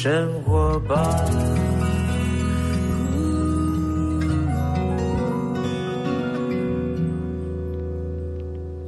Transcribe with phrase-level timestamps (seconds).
[0.00, 1.97] 生活吧。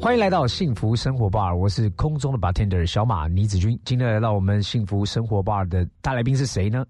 [0.01, 3.79] 欢迎来到幸福生活 bar，我是空中的 bartender 小马倪子君。
[3.85, 6.87] 今天来到我们幸福生活 bar 的大来宾是谁呢？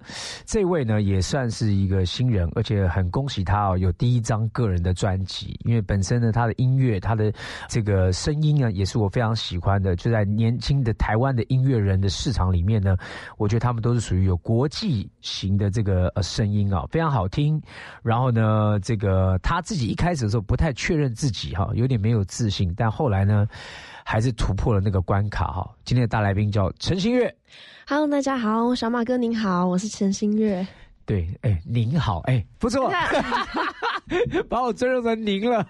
[0.46, 5.58] 这位呢也算是一个新人，而且很恭喜他哦，有第一张个人的专辑。
[5.64, 7.32] 因为本身呢，他的音乐，他的
[7.68, 9.96] 这个声音呢，也是我非常喜欢的。
[9.96, 12.96] 就在年轻的台湾的音乐人的市场里面呢，
[13.38, 17.60] 我觉得他们都是属于有国际型的这个呃声音啊，非常好听。
[18.04, 23.48] 然后呢，这个他自己一开始的时候不太确认自己哈，有点没有自信，但后来呢，
[24.04, 25.66] 还是突破了那个关卡哈。
[25.86, 27.34] 今天的大来宾叫陈星月。
[27.88, 30.66] Hello，大家好，小马哥您好，我是陈星月。
[31.06, 32.92] 对，哎，您好，哎，不错，
[34.50, 35.66] 把我尊重成您了。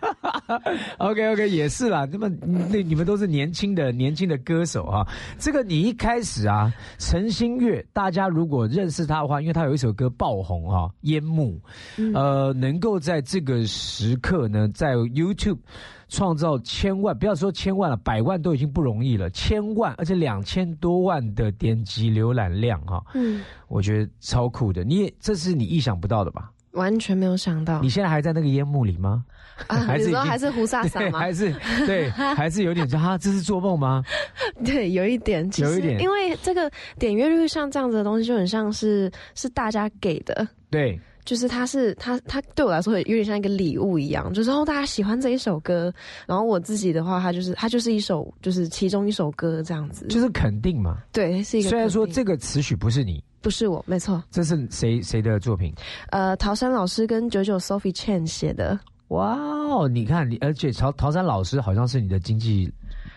[0.98, 2.04] OK，OK，也是啦。
[2.10, 2.28] 那么，
[2.68, 5.06] 那你们都是年轻的年轻的歌手啊。
[5.38, 11.60] 这个你一开始啊，陈星月，大家如果认识他的话，因为他有一首歌爆红啊，《烟幕》，
[12.12, 15.58] 呃，能够在这个时刻呢，在 YouTube。
[16.10, 19.30] 创造千万，不要说千万了，百万都已经不容易了。
[19.30, 24.84] 千万，而且两千多万的点击浏览量，哈，嗯，我觉得超酷的。
[24.84, 26.50] 你也这是你意想不到的吧？
[26.72, 27.80] 完全没有想到。
[27.80, 29.24] 你现在还在那个烟幕里吗？
[29.66, 31.18] 啊， 还是还是胡撒撒吗？
[31.20, 31.52] 还是
[31.86, 34.02] 对， 还是有点像哈，这是做梦吗？
[34.64, 40.46] 对，有一点，有一点，因为这个点阅率像这样子的东西，就很像是是大家给的。
[40.70, 40.98] 对。
[41.24, 45.92] 就是他是他他对我来说有点像一个礼物一样，就是哦大家喜欢这一首歌，
[46.26, 50.98] 然后我自己的话，他就是他就是一首就是其中一首歌这样子，就是肯定嘛。
[51.12, 51.68] 对，是一个。
[51.68, 54.22] 虽然说这个词曲不是你，不是我，没错。
[54.30, 55.72] 这是谁谁的作品？
[56.10, 58.78] 呃，陶山老师跟九九 Sophie Chen 写的。
[59.08, 62.72] 哇哦，你看你，而且陶陶山老师好像是你的经纪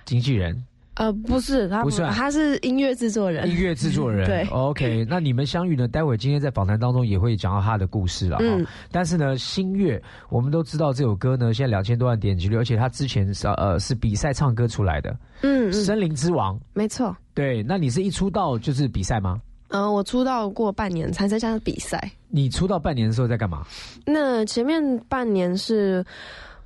[0.06, 0.56] 经纪人。
[0.96, 3.50] 呃，不是，他不是，他是音乐制作人。
[3.50, 5.06] 音乐制作人，对，OK。
[5.10, 5.88] 那你们相遇呢？
[5.88, 8.44] 待会今天在访谈当中也会讲到他的故事了哈。
[8.92, 10.00] 但是呢，新月，
[10.30, 17.16] 我们都知道这首歌呢，现在两千多万点击率，而且他之前是呃是比赛唱歌出来的，嗯，森林之王，没错。
[17.34, 19.42] 对，那你是一出道就是比赛吗？
[19.70, 22.12] 嗯，我出道过半年才参加比赛。
[22.30, 23.66] 你出道半年的时候在干嘛？
[24.06, 26.06] 那前面半年是。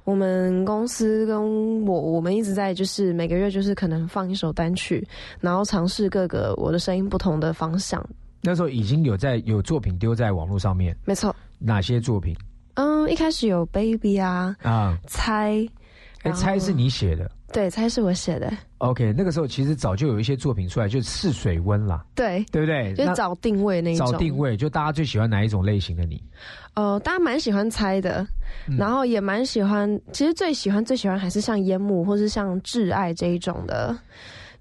[0.08, 5.06] 我们公司跟我，我们一直在就是每个月就是可能放一首单曲，
[5.42, 8.02] 然后尝试各个我的声音不同的方向。
[8.42, 11.36] 那时候已经有在有作品丢在网络上面，没错。
[11.60, 12.34] 哪些作品？
[12.76, 15.68] 嗯，一开始有 Baby 啊啊，猜，
[16.24, 17.30] 哎，猜是你写的。
[17.54, 18.52] 对，猜是我写的。
[18.80, 22.04] OK，那个时候其实早就有一些作品出来，就试水温啦。
[22.14, 22.94] 对，对不对？
[22.94, 24.12] 就找定位那一种。
[24.12, 26.22] 找定位，就大家最喜欢哪一种类型的你？
[26.74, 28.28] 呃，大家蛮喜欢猜的，
[28.78, 33.98] 然后也蛮喜欢，其实最喜欢最喜欢还是像烟幕或是像挚爱这一种的。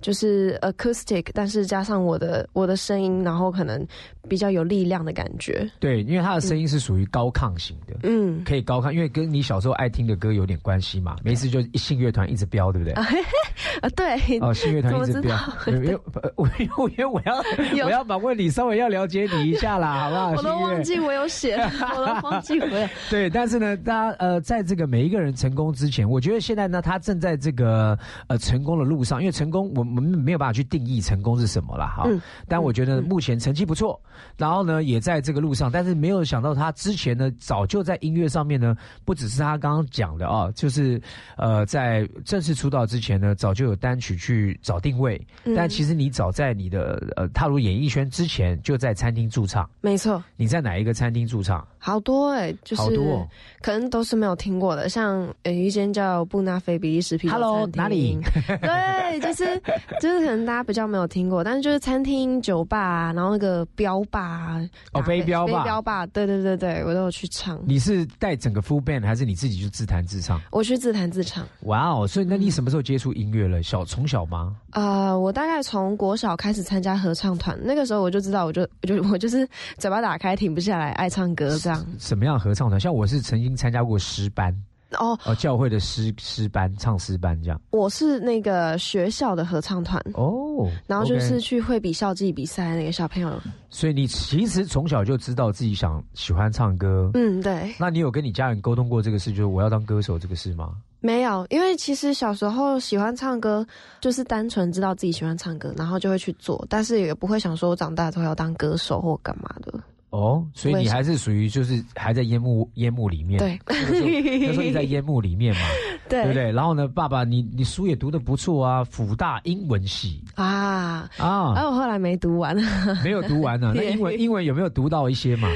[0.00, 3.84] 就是 acoustic，但是加上我的我的声音，然后可能
[4.28, 5.68] 比较有力量的感觉。
[5.80, 11.16] 对，因为他的声音是属于高亢型的，嗯，可以高亢，因为跟你小时候爱听的歌有点关系嘛。
[11.24, 12.92] 每次就信乐团一直飙，对不对？
[13.80, 14.38] 啊，对。
[14.40, 15.36] 哦，信乐团一直飙，
[15.66, 15.98] 因为
[16.36, 17.42] 我 因为我要
[17.84, 20.30] 我要把问你，稍微要了解你一下啦，好不好？
[20.36, 21.56] 我都忘记我有写，
[21.96, 22.90] 我都忘记回来。
[23.10, 29.85] 对，但是呢，大家呃，在这个每一个人成功之前，我觉得现在呢，他正在这个呃成功的路上，因为成功我。
[29.94, 32.08] 我们没有办法去定义成功是什么了哈，
[32.48, 34.00] 但我觉得目前成绩不错，
[34.36, 41.00] 然后呢也在这个路上，但是没有想到他之前呢早就在音乐上面呢，不只是他刚刚讲的啊，就是
[41.36, 45.20] 呃在正式出道之前呢，早就有单曲去找定位，
[45.54, 51.66] 但其实你早在你的呃踏入演艺圈之前就在餐厅驻唱，没错，你在哪一个餐厅驻唱？
[51.78, 53.28] 好多哎，就是好多，
[53.62, 58.18] 可能都是没有听过的，像有一间叫布纳菲比利时啤酒餐厅，哪里？
[58.60, 59.60] 对，就是。
[60.00, 64.60] 就是可能大家比较没有听过，但是就是餐厅、酒吧，然后那个标霸
[64.92, 67.58] 哦，飞镖吧，飞镖吧，对对对对，我都有去唱。
[67.66, 70.40] 你是带整个 full band 还是你自己就自弹自唱？
[70.50, 71.46] 我去自弹自唱。
[71.62, 73.62] 哇哦，所以那你什么时候接触音乐了？
[73.62, 74.54] 小从小吗？
[74.70, 81.86] 啊，我大概从国小开始参加合唱团，那个时候我就知道，我就我就 我就是嘴巴打开停不下来，爱唱歌这样。
[81.98, 82.80] 什么样合唱团？
[82.80, 84.54] 像我是曾经参加过诗班。
[84.92, 87.60] 哦哦，教会的诗诗班唱诗班这样。
[87.70, 93.32] 我是那个学校的合唱团哦，然后就是去会比校际比赛那个小朋友。
[93.68, 97.10] 所以你其实从小就知道自己想喜欢唱歌。
[97.14, 97.74] 嗯，对。
[97.78, 100.74] 那你有跟你家人沟通过这个事，就是我要当歌手这个事吗？
[101.00, 103.64] 没有，因为其实小时候喜欢唱歌，
[104.00, 109.78] 就是单纯知道自己喜欢唱歌，然后就会去做，但是也不会想说我长大之后要当歌手或干嘛的。
[110.10, 115.60] 哦，所以你还是属于就是还在烟幕烟幕里面，对，那时候你在 烟幕里面嘛。
[116.08, 116.52] 对对不对？
[116.52, 122.54] 然后呢，爸爸你你书也读的不错啊，辅大英文系啊，啊，而我后来没读完，
[123.02, 123.72] 没有读完呢。
[123.74, 125.48] 那英文英文有没有读到一些嘛？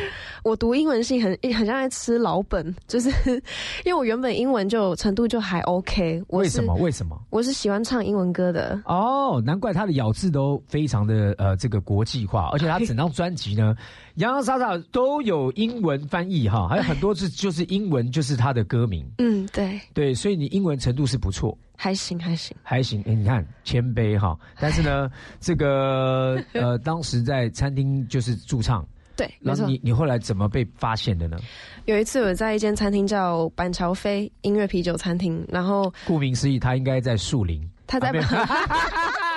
[0.43, 3.09] 我读英文系很很像在吃老本，就是
[3.87, 6.21] 因为我原本英文就程度就还 OK。
[6.31, 6.75] 为什么？
[6.75, 7.17] 为什么？
[7.31, 8.83] 我是喜欢唱英文歌的。
[8.87, 13.77] 哦，难怪他的咬字都非常的呃这个国际化，而且他整张专辑呢，
[14.17, 19.09] 洋洋洒洒都有英文翻译哈，还有很多字就是英文就是他的歌名。
[19.19, 22.57] 嗯，对，对，所以你英文程度是不错，还行还行。
[22.65, 23.01] 还行。
[23.07, 25.09] 哎你看谦卑哈，但是呢，
[25.39, 29.33] 这个呃当时在餐厅就是驻唱，对。
[29.41, 31.37] 然后你你后来怎么被发现的呢？
[31.85, 37.63] 有一次我在一间餐厅叫板桥飞音乐啤酒餐厅，然后顾名思义，他应该在树林。
[37.87, 38.13] 他在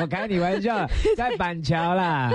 [0.00, 0.86] 我开你玩笑，
[1.16, 2.30] 在板桥啦，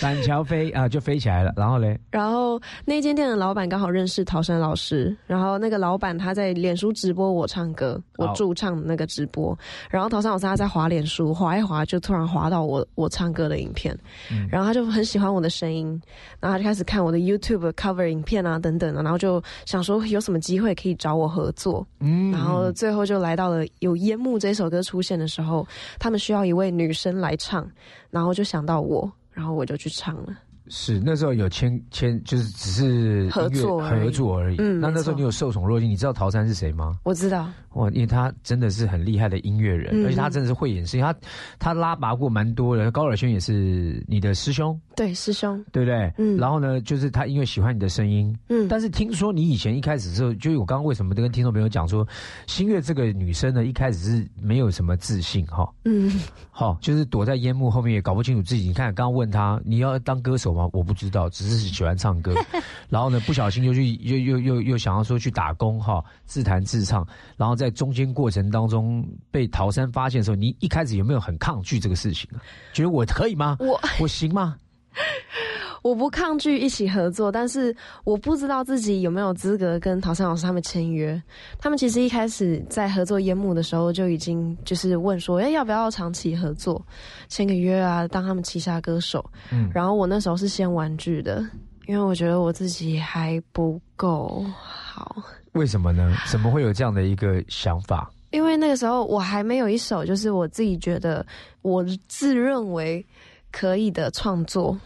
[0.00, 9.56] 板桥飞啊就飞起来了，然后嘞，然后那间店的老板刚好认识陶山老师，然后那个老板他在脸书直播我唱歌，我驻唱的那个直播，
[9.90, 13.96] 然后陶山老师他在滑脸书滑一滑，就突然滑到我我唱歌的影片，
[14.30, 14.48] 嗯。
[14.50, 16.00] 然后他就很喜欢我的声音，
[16.40, 22.30] 然后他就开始看我的 YouTube cover 影片啊等等的，然后就想说有什么机会可以找我合作，嗯。
[22.30, 25.66] 然后最后就来到了有烟幕这首歌出现的时候，
[25.98, 27.68] 他们需要一位女生来唱，
[28.10, 30.36] 然后就想到我，然后我就去唱了。
[30.68, 34.56] 是那时候有签签，就是只是合作合作而已。
[34.58, 36.98] 嗯那那时候你有受宠若惊，你知道陶山是谁吗？
[37.02, 41.14] 我知道，哇，因为他真的是很厉害的音乐人，嗯而且他真的是会演戏，他
[41.58, 42.90] 他拉拔过蛮多的。
[42.90, 46.12] 高尔宣也是你的师兄，对，师兄，对不对？
[46.18, 52.06] 嗯然后呢，就是他因为喜欢你的声音，嗯，但是听说你以前一开始的时候，就是我刚刚为什么跟听众朋友讲说，
[52.46, 56.12] 新月这个女生呢，一开始是没有什么自信哈，嗯，
[56.52, 58.68] 好，就是躲在烟幕后面也搞不清楚自己。
[58.68, 60.68] 你看，刚刚问他你要当歌手吗？
[60.72, 62.32] 我不知道，只是喜欢唱歌。
[62.88, 67.04] 然后呢，不小心就去又又又又想要说去打工哈，自弹自唱。
[67.36, 72.36] 然后在中间过程当中被陶山发现的时候，你一开始有没有很抗拒这个事情啊？
[72.74, 73.56] 觉得我可以吗？
[73.58, 74.56] 我 我行吗？
[75.82, 77.74] 我不抗拒一起合作，但是
[78.04, 81.20] 我不知道自己有没有资格跟陶山老师他们签约。
[81.58, 86.82] 他们其实一开始在合作烟幕的时候就已经就是问说，哎、要不要长期合作，
[87.28, 89.24] 签个约啊，当他们旗下歌手。
[89.52, 91.44] 嗯然后我那时候是先玩具的，
[91.86, 95.16] 因为我觉得我自己还不够好。
[95.54, 96.16] 为什么呢？
[96.30, 98.10] 怎么会有这样的一个想法？
[98.30, 101.24] 因为那个时候我还没有一首，就是我自己觉得
[101.62, 103.04] 我自认为
[103.52, 104.76] 可以的创作。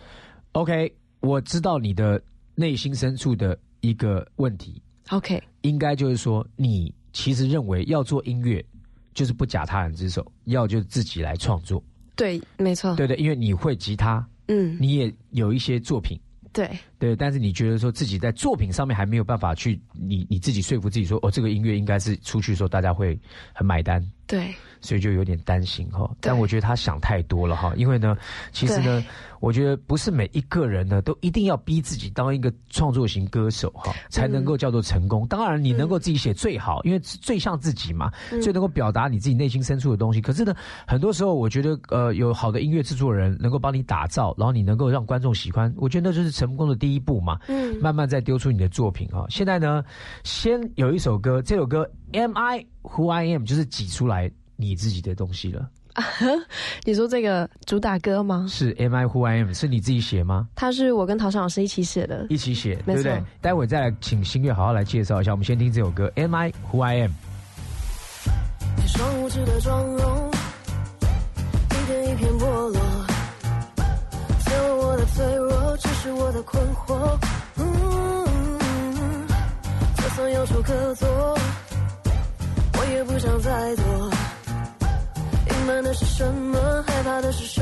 [0.53, 2.20] OK，我知道你的
[2.55, 8.62] 内心深处的一个问题，OK，应该就是说，你其实认为要做音乐，
[9.15, 11.82] 就是不假他人之手，要就自己来创作，
[12.15, 13.23] 对，没错，对不对？
[13.23, 16.19] 因为你会吉他，嗯，你也有一些作品，
[16.53, 23.18] 对，对，但是你觉得说自己在作品上面还没有办法去，你你自己说服自己说，哦，这个音乐应该是出去的时候大家会
[23.52, 26.10] 很买单，对，所以就有点担心哈。
[26.20, 28.16] 但我觉得他想太多了哈，因为呢，
[28.50, 29.04] 其实呢，
[29.38, 35.24] 我觉得不是每一个人呢都一定要逼自己当一个创作型歌手哈，才能够叫做成功。
[35.28, 38.10] 当然，你能够自己写最好，因为最像自己嘛，
[38.42, 40.20] 最能够表达你自己内心深处的东西。
[40.20, 40.52] 可是呢，
[40.86, 47.38] 很多时候我觉得呃，有好的音乐制作人能够帮你打造，然后你能够让观众喜欢，我觉得那就是成功的第一步嘛。
[47.48, 49.24] 嗯，慢慢再丢出你的作品啊。
[49.28, 49.84] 现在呢，
[50.24, 55.68] 先有一首歌，这首歌 Am I Who I Am 就是挤出来你自己的东西了。
[56.84, 58.46] 你说这个主打歌吗？
[58.48, 60.46] 是 Am I Who I Am 是你自己写吗？
[60.54, 62.26] 它是我跟陶山老师一起写的。
[62.30, 63.20] 一起写，对不对？
[63.40, 65.32] 待会再来请新月好好来介绍一下。
[65.32, 67.10] 我们先听这首歌 Am I Who I Am。
[68.84, 70.30] 一双无知的妆容，
[71.70, 72.80] 一片一片剥落，
[74.48, 77.19] 揭露我的脆弱，只是我的困惑。
[77.56, 79.26] 嗯，
[79.96, 81.38] 就算有处可躲，
[82.78, 84.10] 我也不想再躲。
[85.50, 86.82] 隐瞒的是什么？
[86.86, 87.57] 害怕的是什？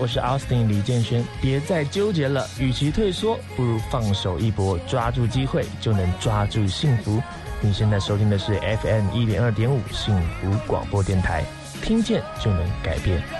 [0.00, 1.22] 我是 Austin 李建轩。
[1.42, 7.22] 别再纠结了，与其退缩，不如放手一搏，抓住机会就能抓住幸福。
[7.60, 11.44] 你现在收听的是 FM 一零二点五幸福广播电台，
[11.82, 13.39] 听见就能改变。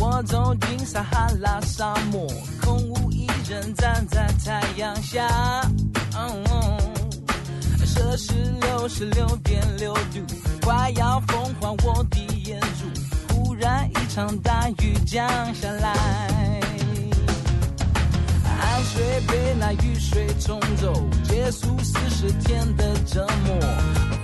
[0.00, 2.26] 我走进撒哈拉沙漠，
[2.62, 5.26] 空无一人站在太阳下。
[7.84, 10.20] 摄氏六十六点六度，
[10.62, 13.34] 快要风化我的眼珠。
[13.34, 15.94] 忽然一场大雨降下来。
[18.44, 20.92] 汗水被那雨水冲走，
[21.22, 23.58] 结束四十天的折磨，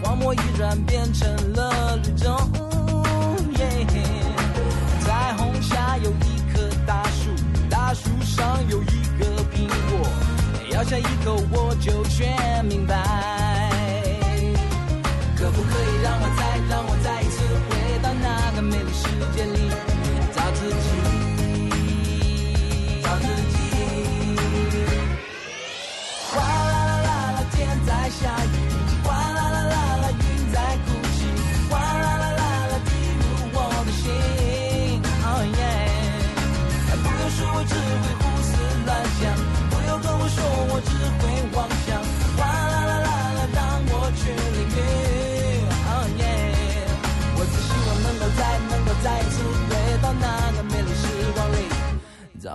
[0.02, 2.34] 荒漠已然变成了绿洲。
[6.02, 7.30] 有一棵大树，
[7.70, 10.06] 大树上有一个苹果，
[10.72, 12.94] 咬下一口我就全明白。
[15.36, 16.45] 可不可以让我再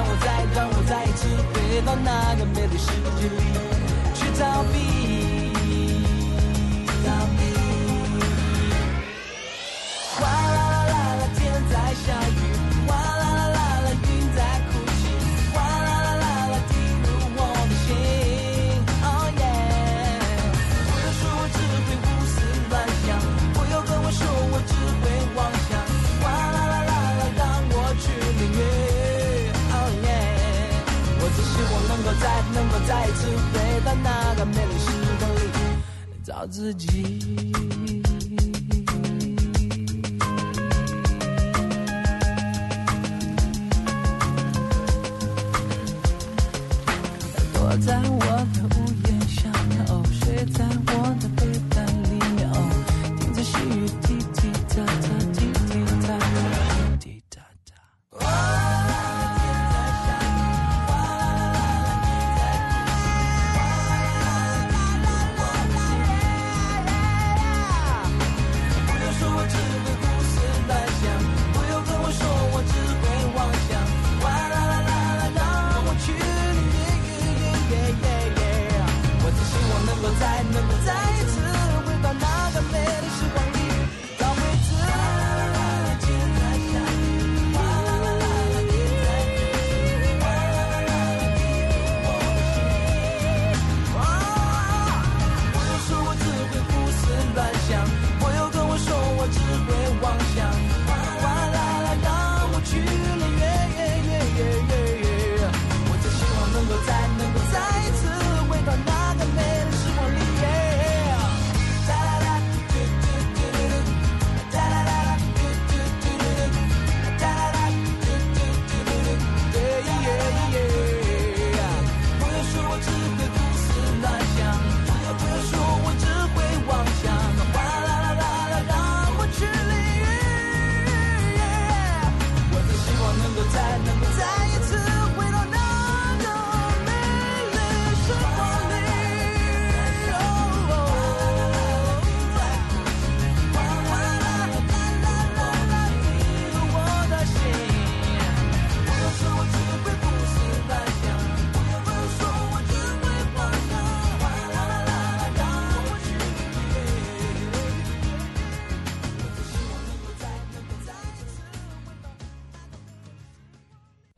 [0.00, 2.86] 让我再让我再一次回到那个美丽世
[3.20, 3.36] 界里，
[4.14, 5.09] 去逃避？
[32.52, 35.40] 能够再一次回到那个美丽时光里
[36.24, 37.50] 找自己。
[47.52, 48.39] 躲在我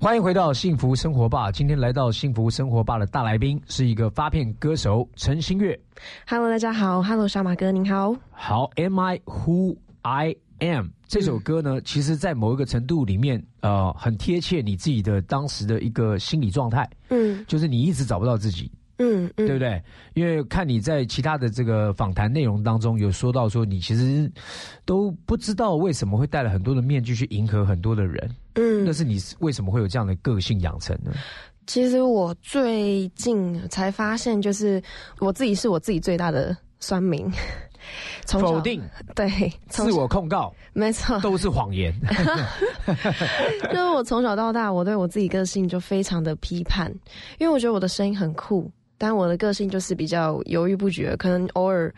[0.03, 1.53] 欢迎回到幸福生活吧。
[1.53, 5.79] 今天来到幸福生活吧的大来宾是一个发片歌手陈星月。
[6.27, 8.12] Hello，大家好，Hello，小马哥您好。
[8.33, 19.81] 好，Am I Who I Am 这首歌呢，其实在某一个程度里面，呃，很贴切你自己的当时的一个心理状态，嗯就是你一直找不到自己，嗯嗯，对不对？
[20.15, 24.29] 因为看你在其他的这个访谈内容当中有说到说，你其实
[24.85, 31.12] 都不知道为什么会戴了很多的面具去迎合很多的人，嗯那是你为什么会有这样的个性养成呢？
[31.67, 34.83] 其实我最近才发现，就是
[35.21, 37.31] 我自己是我自己最大的酸民。
[38.27, 38.81] 从否定、
[39.15, 41.93] 对，自我控告 没错，都是谎言。
[43.71, 46.93] 就是我从小到大，我对我自己个性就非常的批判，
[47.38, 51.93] 因为我觉得我的声音很酷，但我的个性就是比较犹豫不决，可能偶尔。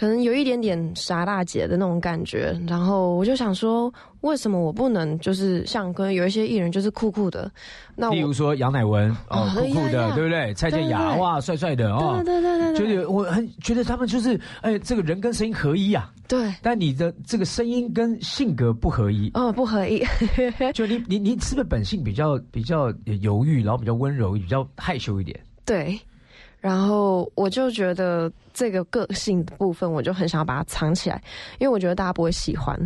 [0.00, 7.52] 可能有一点点傻大姐的那种感觉，然后我就想说，为什么我不能就是像可能有一些艺人就是酷酷的，
[7.94, 10.54] 那我例如说杨乃文哦，哦酷酷的，对不对？
[10.54, 11.20] 蔡健雅对对对。
[11.20, 12.14] 哇，帅帅的哦。
[12.24, 12.86] 对，对对对对。
[12.88, 19.30] 觉得我很觉得他们就是哎，这个人跟声音合一啊，对，但你的这个声音跟性格不合一。
[19.34, 20.02] 哦不合一，
[20.72, 25.38] 就你你你是不是本性比较比较犹豫，然后比较温柔，比较害羞一点？
[25.66, 26.00] 对，
[26.60, 31.22] 然后我就觉得这个个性的部分，我就很想要把它藏起来，
[31.58, 32.78] 因为我觉得大家不会喜欢。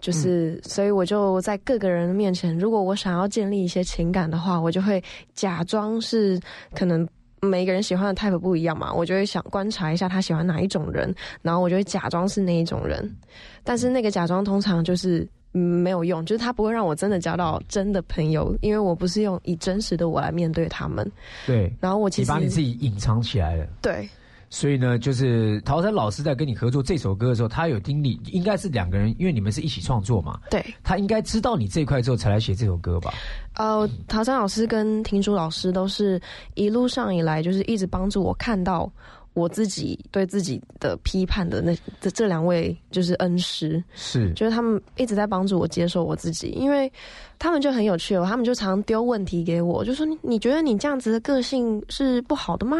[0.00, 5.02] 就是，所以我就在各个人面前，如果我想要建立一些情感的话，我就会
[5.34, 6.40] 假装是
[6.74, 7.08] 可能
[7.40, 13.14] 每一个人喜欢的 type 不一样嘛，我就会想观察一下他喜欢哪一种人，然后我就会假装是那一种人，
[13.62, 15.26] 但是那个假装通常就是。
[15.54, 21.10] 嗯，没有用，就是他不会让我真的交到真的朋友，因为我不是用以真实的我来面对他们。
[21.46, 23.66] 对，然后我其实你把你自己隐藏起来了。
[23.80, 24.08] 对
[24.50, 33.12] 所以呢，就是陶山老师在跟你合作这首歌的时候，他有听你，应该是两个人，因为你们是一起创作嘛，对，他应该知道你这一块之后才来写这首歌吧？
[33.56, 36.20] 呃，陶山老师跟婷珠老师都是
[36.54, 38.88] 一路上以来就是一直帮助我看到
[39.34, 46.90] 我自己对自己的批判的那这这两位就是恩师，是，就是他们一直在帮助我接受我自己，因为
[47.38, 52.78] 他们就很有趣哦，他们就常丢问题给我，就说你你觉得你这样子的个性是不好的吗？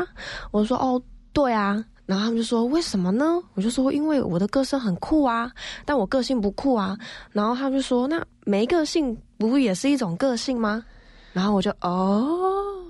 [0.51, 1.85] 我说哦，对啊。
[2.07, 3.41] 然后他们就说为什么呢？
[3.55, 5.51] 我就说因为我的歌声很酷啊，
[5.87, 6.95] 但我个性不酷啊。
[7.33, 10.85] 然后他们就说那没个性不也是一种个性吗？
[11.33, 12.29] 然后我就哦，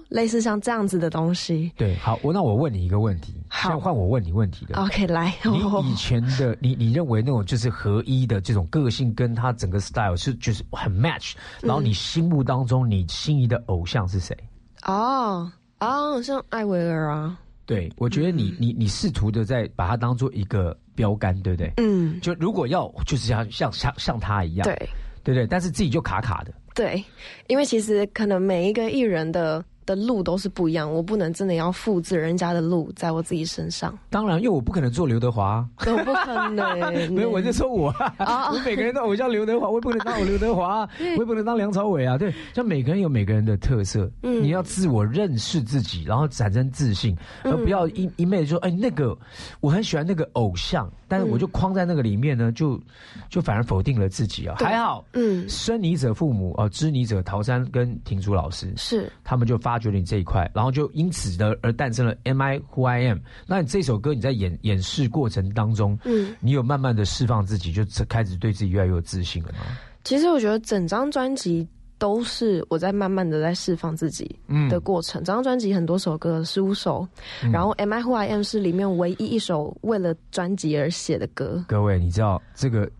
[0.08, 1.70] 类似像这样子的东西。
[1.76, 4.74] 对，好，我那我问你一个问题，好现在换我问你问题的。
[4.82, 14.36] OK，来，你以前的你，你认为那种就是合一的这种个性，跟他整个 style 是就是很 match，然后你心目当中你心仪的偶像是谁？
[14.82, 21.72] 哦，啊，像艾薇儿啊，对，我觉得你你你试图的在把它当做一个标杆，对不对？
[21.76, 24.74] 嗯，就如果要就是像像像像他一样，对
[25.22, 25.46] 对不对？
[25.46, 27.02] 但是自己就卡卡的，对，
[27.46, 36.74] 因为其实可能每一个艺人的的路都是不一样，我不能真的要复制人家的路在我自己身上，当然，因为我不可能做刘德华啊，我不可能。
[37.12, 38.50] 没有，我就说我啊，哦。
[38.54, 42.16] 我每个人都偶像刘德华，我也不能当我刘德华啊， 我也不能当梁朝伟啊。
[42.16, 44.42] 对，像每个人有每个人的特色，嗯。
[44.42, 49.16] 你要自我认识自己，然后产生自信，而不要一一昧的说，哎，那个
[49.60, 52.80] 我很喜欢那个偶像，但是我就框在那个里面呢，就
[53.28, 54.56] 就反而否定了自己啊。
[54.58, 59.10] 还好，嗯，生你者父母哦，知你者陶山跟婷竹老师是。
[59.22, 63.18] 他们就发掘你这一块，然后就因此的而诞生了 Am I Who I Am。
[63.46, 69.58] 那你这首歌你在演演示过程当中，嗯，你有慢慢的释放自己，就开始对自己越来越有自信了吗？
[70.04, 75.22] 其实我觉得整张专辑都是我在慢慢的在释放自己的过程。
[75.24, 77.06] 整张专辑很多首歌，十五首，
[77.50, 81.64] 然后《Am I Who I Am》是里面唯一一首为了专辑而写的歌。
[81.68, 82.90] 各位，你知道这个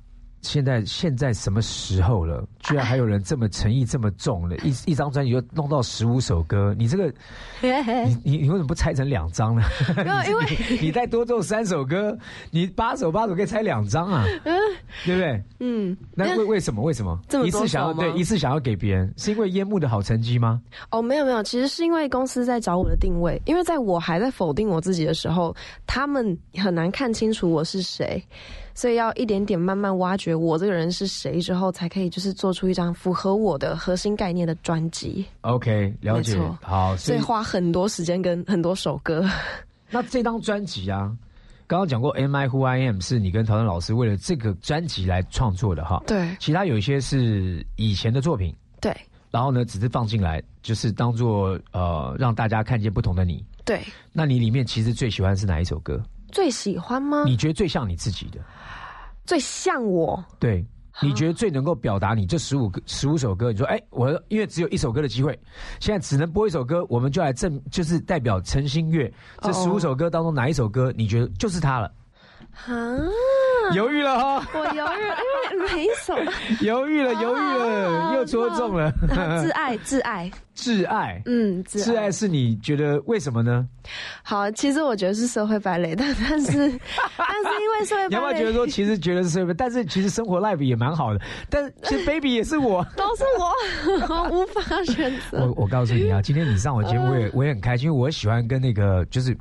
[0.44, 2.46] 现在现在什么时候了？
[2.61, 7.12] 居然还有人这么诚意这么重的，一一张专辑就弄到十五首歌，你这个
[7.61, 9.62] 你你你为什么不拆成两张呢？
[10.28, 10.46] 因为
[10.80, 12.16] 你再多做三首歌，
[12.50, 14.24] 你八首八首可以拆两张啊，
[15.04, 15.42] 对不对？
[15.61, 16.83] 嗯，那为为什么？
[16.83, 20.61] 为什么这么多一次想要对一次想要给别人，是因为烟幕的好成绩吗？
[20.90, 25.54] 哦，没有没有，其实是因为公司在找我的定位，因为在我还在否定我自己的时候，
[25.87, 28.22] 他们很难看清楚我是谁，
[28.74, 35.25] 所以要一点点慢慢挖掘我这个人是谁之后，才可以就是做出一张符合我的核心概念的专辑。
[35.42, 36.38] OK，了解。
[36.61, 39.29] 好，所以花很多时间跟很多首歌。
[39.90, 41.11] 那这张专辑啊，
[41.66, 46.03] 刚刚讲过《Am I Who I Am》是你跟陶然老师为了这个专辑来创作的哈。
[46.07, 48.94] 对其他有一些是以前的作品，对
[49.31, 53.44] 然后呢，只是放进来，就是当做呃让大家看见不同的你。
[53.64, 53.81] 对，
[54.12, 56.03] 那你里面其实最喜欢是哪一首歌？
[56.31, 57.23] 最喜欢吗？
[57.25, 58.40] 你觉得最像你自己的？
[59.25, 60.25] 最像我。
[60.39, 60.65] 对，
[61.03, 63.51] 你觉得最能够表达你这十五个十五首歌？
[63.51, 65.39] 你说，哎，我因为只有一首歌的机会，
[65.81, 71.93] 现在只能播一首歌，我们就来证，就是代表陈星月这哦十五首歌当中哪一首歌你觉得就是他了？
[72.67, 72.71] 啊，
[73.72, 75.16] 犹豫了哈，我犹豫了，
[75.55, 76.14] 因为每一首
[76.61, 78.92] 犹豫了，犹豫了，又戳中了。
[79.09, 83.66] 挚爱挚爱，挚 爱，嗯，挚挚爱是你觉得为什么呢？
[84.22, 86.53] 好，其实我觉得是社会败类，但但是
[87.16, 92.85] 但是因为社会你要不要败类觉得说，其实觉得是随便，但是其实生活 life 也蛮好的，但其实 baby 也是我。
[92.96, 95.38] 都是我，我无法选择。
[95.46, 99.37] 我我告诉你啊，今天你上我节目，我也我也很开心，因为我喜欢跟那个就是，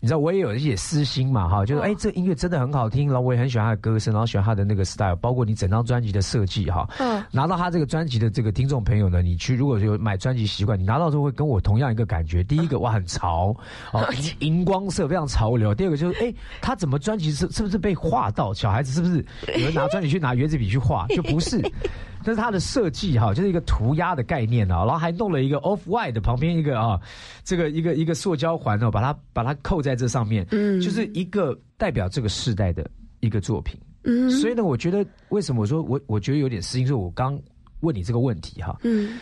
[0.00, 6.88] 你知道我也有一些私心嘛哈，就是哎、这音乐真的很好听，然后我也很喜欢他的歌声，然后喜欢他的那个 style，包括你整张专辑的设计哈。
[6.98, 12.44] 嗯拿到他这个专辑的这个听众朋友呢，你去如果有买专辑习惯，你拿到之后会跟我同样一个感觉。
[12.44, 13.54] 第一个哇很潮
[13.92, 14.06] 哦，
[14.40, 15.74] 荧荧光色非常潮流。
[15.74, 18.54] 第二个就是哎，他怎么专辑是是不是被画到？
[18.54, 19.24] 小孩子是不是
[19.58, 21.06] 有人拿专辑去拿圆珠笔去画？
[21.08, 21.60] 就不是。
[22.24, 27.00] 但是它的设计哈，就是一个涂鸦的概念啊，然后还弄了一个 off white 的旁边一个啊，
[27.44, 30.80] 这个一个一个塑胶环哦，把它把它扣在这上面，嗯。
[30.80, 32.88] 就是一个代表这个世代的
[33.20, 33.80] 一个作品。
[34.04, 34.30] 嗯。
[34.30, 37.40] 所以呢，我觉得为什么我说我我觉得有点私心，是我刚
[37.80, 39.18] 问你这个问题哈，嗯。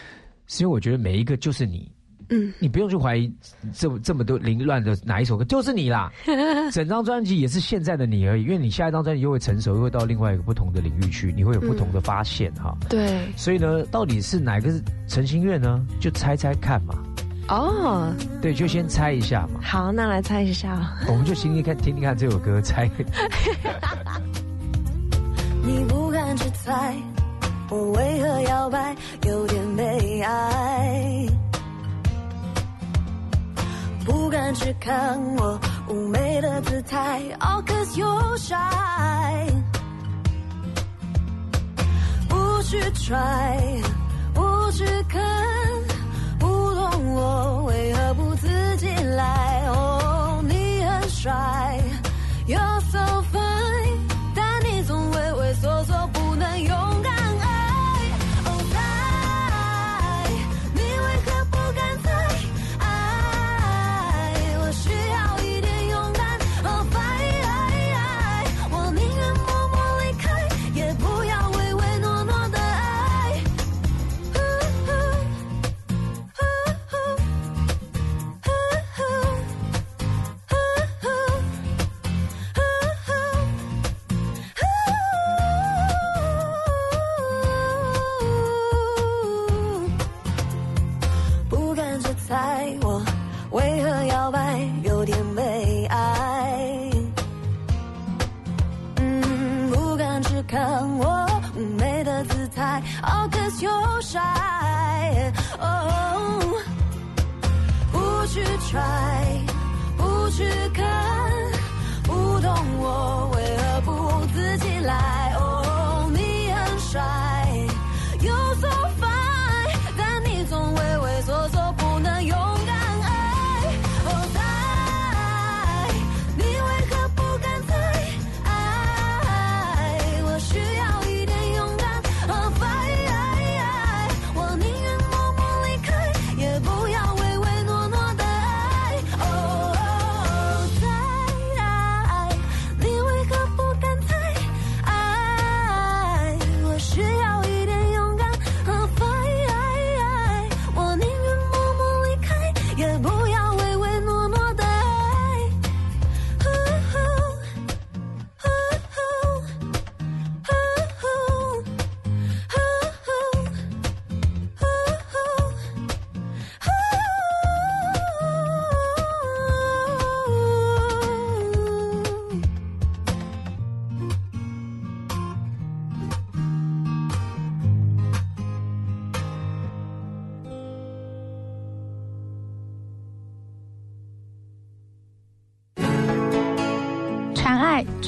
[0.47, 1.91] 是因为我觉得每一个就是你，
[2.31, 3.33] 嗯，你不用去怀疑
[3.73, 6.11] 这么这么多凌乱的哪一首歌就是你啦，
[6.73, 12.77] 整张专辑也是现在的你而已，因为你下一张专辑又会成熟，又会到另外一个不同的领域去，你会有不同的发现哈。
[12.89, 15.85] 对所以呢，到底是哪个是陈星月呢？
[16.01, 16.95] 就猜猜看嘛，
[17.49, 18.13] 哦，
[18.43, 22.91] 对，就先猜一下嘛，好，那来猜一下，我们就听听看，听听看这首歌，猜。
[25.63, 26.95] 你不敢去猜，
[27.71, 28.95] 我为何摇摆，
[29.27, 31.27] 有点悲哀。
[34.07, 38.55] 不敢去看我妩媚的姿态，Oh cause you're shy。
[42.29, 43.83] 不去 try，
[44.33, 45.23] 不去看，
[46.39, 49.67] 不懂我为何不自己来。
[49.69, 51.81] 哦，你很帅
[52.47, 53.99] ，You're so fine，
[54.37, 56.21] 但你总畏畏缩缩，不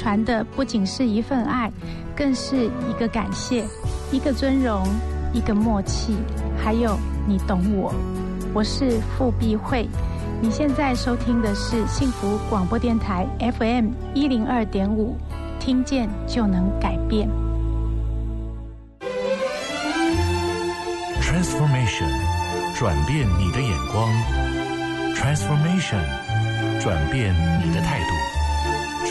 [0.09, 1.71] 谈的不仅是一份爱，
[2.16, 3.62] 更是一个感谢，
[4.11, 4.83] 一个尊荣，
[5.35, 6.16] 一个默契，
[6.64, 7.92] 还有你懂我。
[8.55, 9.87] 我是傅碧慧，
[10.40, 13.27] 你现在收听的是幸福广播电台
[13.59, 15.14] FM 一零二点五，
[15.61, 17.29] 听见就能改变。
[21.21, 22.09] Transformation，
[22.75, 24.11] 转变你的眼光。
[25.14, 26.01] Transformation，
[26.81, 28.08] 转变你的态度。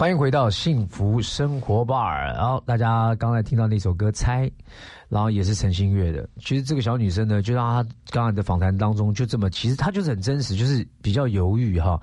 [0.00, 2.32] 欢迎回到幸福生活 bar。
[2.32, 4.46] 然后大家刚才听到那首歌《猜》，
[5.10, 6.26] 然后也是陈星月的。
[6.38, 12.00] 其实这个小女生呢，就让她刚才的访谈当中就这么，其实她就是很真实，就是比较犹豫哈，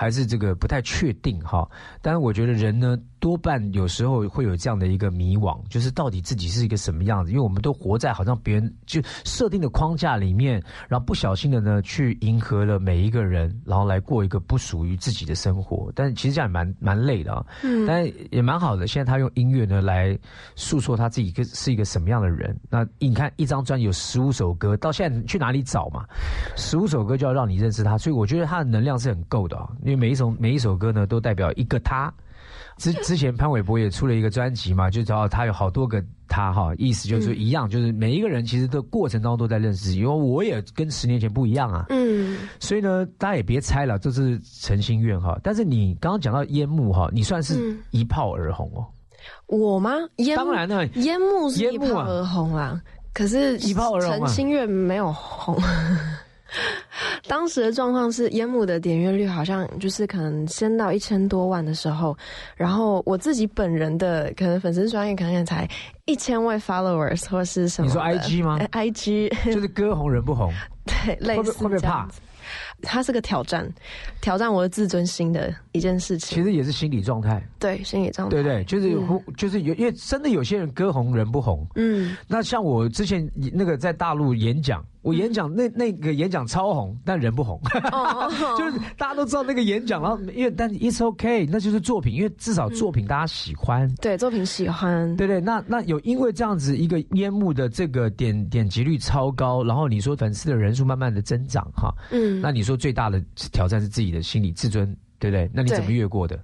[0.00, 1.68] 还是这个不太确定哈。
[2.00, 7.30] 但是我觉得人呢，多半有时候会有这样的一个迷惘，就是到底自己是一个什么样子？
[7.30, 10.54] 因为我们都活在好像别人就设定的框架里面，
[10.88, 15.92] 然后不小心的呢去迎合了每一个人，然后来过一个不属于自己的生活。
[15.94, 17.44] 但其实这样也蛮蛮累的啊。
[17.62, 18.86] 嗯但也蛮好的。
[18.86, 20.18] 现在他用音乐呢来
[20.56, 22.58] 诉说他自己一个是一个什么样的人。
[22.70, 26.06] 那你看一张专辑有十五首歌，到现在去哪里找嘛？
[26.56, 29.68] 十五首歌就要让你认识他，所以我觉得他的能量是很够的啊。
[29.90, 32.12] 因为每一首每一首歌呢都代表一个他。
[32.78, 41.84] 之 之前潘玮柏也出了一个专辑嘛，就找他有好多个他哈，意思就是说一样，就是每一个人其实的过程当中都在认识自己，因为我也跟十年前不一样啊。
[41.90, 45.38] 嗯，所以呢，大家也别猜了，这是诚心愿哈。
[45.42, 48.86] 但是你刚刚讲到烟幕哈，你算是嗯一炮而红哦。
[49.46, 49.92] 我吗？
[50.16, 52.80] 烟当然了，烟幕是一炮而红啦，
[53.12, 55.54] 可是一炮而红啊陈星月没有红。
[57.28, 62.16] 当时的状况是，烟幕的点阅率好像就是可能先到一千多万的时候，
[62.56, 65.68] 然后我自己本人的可能粉丝专业可能也才
[66.06, 67.86] 一千位 followers 或是什么。
[67.86, 70.52] 你说 IG 吗哎？IG 就是歌红人不红，
[70.84, 72.20] 对，类似会会不会怕这样子？
[72.82, 73.70] 它是个挑战，
[74.20, 76.36] 挑战我的自尊心的一件事情。
[76.36, 78.64] 其实也是心理状态，对心理状态，对不对？
[78.64, 81.64] 就是、嗯就是有，因为真的有些人歌红人不红。
[81.76, 87.60] 嗯，那像我之前那个在大陆演讲，我演讲那那个演讲超红，但人不红，
[87.90, 93.92] 哦， 就是大家都知道那个演讲，然后因为但 it's okay，那就是作品，因为至少作品大家喜欢。
[93.96, 104.86] 对作品喜欢，对对，那那有因为这样子一个烟幕的这个点点击率超高，然后你说粉丝的人数慢慢的增长哈，嗯，那你说最大的挑战是自己的心理自尊，
[105.18, 105.50] 对不对？
[105.52, 106.38] 那你怎么越过的？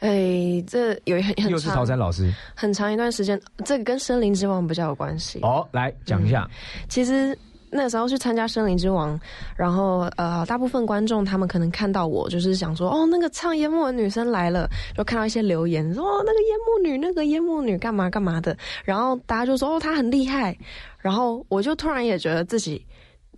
[0.00, 5.40] 哎，这有很很又是长陶山老师很长一段时间，这个跟《森林之王》比较有关系。
[5.40, 6.48] 哦，来讲一下，
[6.88, 7.36] 其实
[7.70, 9.14] 那时候去参加《森林之王》，
[9.56, 20.56] 然后呃，大部分观众他们可能看到我，就是想说，哦，那个唱烟幕的女生来了，就看到一些留言说，哦，那个烟幕女，那个烟幕女干嘛干嘛的，然后大家就说，哦，她很厉害，
[20.98, 22.84] 然后我就突然也觉得自己。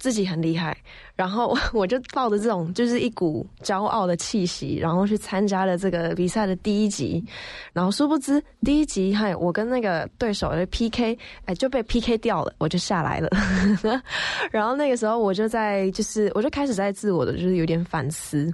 [0.00, 0.74] 自己很厉害，
[1.14, 7.22] 然后 我就抱着这种就是一股骄傲的气息，然后去参加了这个比赛的第一集，
[7.74, 13.28] 然后殊不知第一集，嗨，我跟那个对手的 PK，哎，就被 PK 掉了，我就下来了。
[14.50, 18.50] 然后那个时候我就在，就是我就开始在自我的就是有点反思，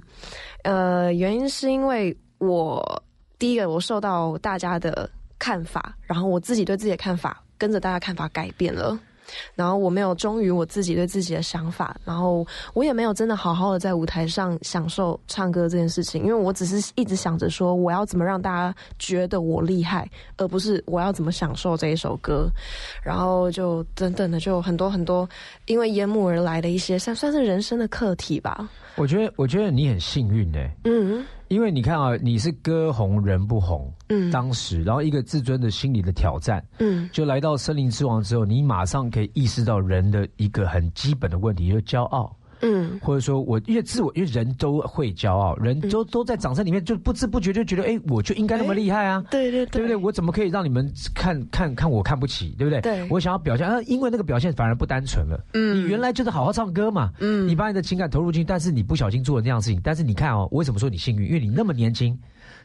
[0.63, 3.01] 呃，原因是因为我
[3.39, 8.99] 第一个我受到大家的看法，然后我自己对自己的看法跟着大家看法改变了。
[9.55, 22.49] 然后我没有忠于我自己对自己的想法，然后我也没有真的好好的在舞台上享受唱歌这件事情，因为我只是一直想着说我要怎么让大家觉得我厉害，而不是我要怎么享受这一首歌，
[23.03, 25.27] 然后就等等的就有很多很多
[25.65, 28.69] 因为淹没而来的一些算算是人生的课题吧。
[28.95, 42.35] 我觉得我觉得你很幸运哎、嗯因为你看啊，你是歌红人不红，嗯当时，然后一个自尊的心理的挑战，嗯就来到森林之王之后，你马上可以意识到人的一个很基本的问题，就是骄傲。
[42.61, 49.23] 嗯或者说我因为自我，因为人都会骄傲，人都、都在掌声里面，就不知不觉就觉得，哎，我就应该那么厉害啊。
[49.29, 49.95] 对对对不对？
[49.95, 52.81] 我怎么可以让你们看看看我看不起，对不对？
[52.81, 55.39] 对我想要表现，啊，因为那个表现反而不单纯了。
[55.53, 59.79] 嗯你原来就是好好唱歌嘛，嗯你把你的情感投入进去，但是你不小心做了那样的事情。
[59.83, 61.27] 但是你看哦，我为什么说你幸运？
[61.27, 62.17] 因为你那么年轻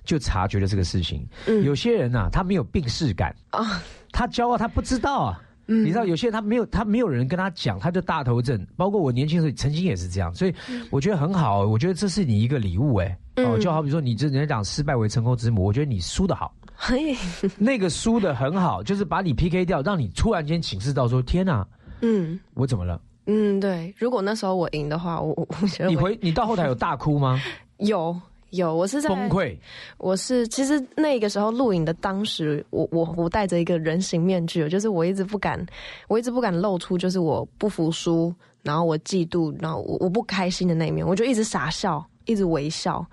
[0.05, 1.26] 就察觉了这个事情。
[1.47, 5.40] 嗯有些人呐、他没有病视感，啊他骄傲，他不知道啊。
[5.67, 8.67] 嗯你知道有些人他没有他没有人跟他讲，他就大头症。
[8.77, 10.55] 包括我年轻时候曾经也是这样，所以
[10.91, 11.65] 我觉得很好。
[11.67, 13.19] 我觉得这是你一个礼物哎、
[13.61, 16.55] 就好比说你这人家讲失败为成功之母，我觉得你输的好。
[16.75, 17.17] 嘿，
[17.59, 21.67] 那个输的很好，就是把你 PK 掉，让你突然间警示到说：天哪，
[22.01, 23.01] 嗯我怎么了？
[23.27, 23.95] 嗯，对。
[23.97, 27.41] 如果那时候我赢的话，我我我觉得你回你到后台有大哭吗？
[27.79, 28.15] 有
[28.53, 29.57] 有，我是在崩溃？
[29.97, 35.65] 我是其实那个时候录影的当时，我我我戴着一个人形面具，就是我一直不敢，
[36.07, 38.33] 我一直不敢露出就是我不服输，
[38.63, 43.05] 然后我嫉妒，然后我我不开心的那一面，我就一直傻笑，一直微笑，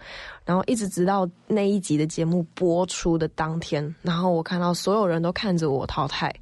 [0.44, 6.34] 然后一直直到那一集的节目播出的当天，然后我看到所有人都看着我淘汰，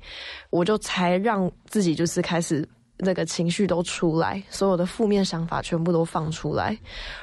[0.49, 2.67] 我就才让自己就是开始
[2.97, 6.77] 那个情绪都出来，所有的负面想法全部都放出来，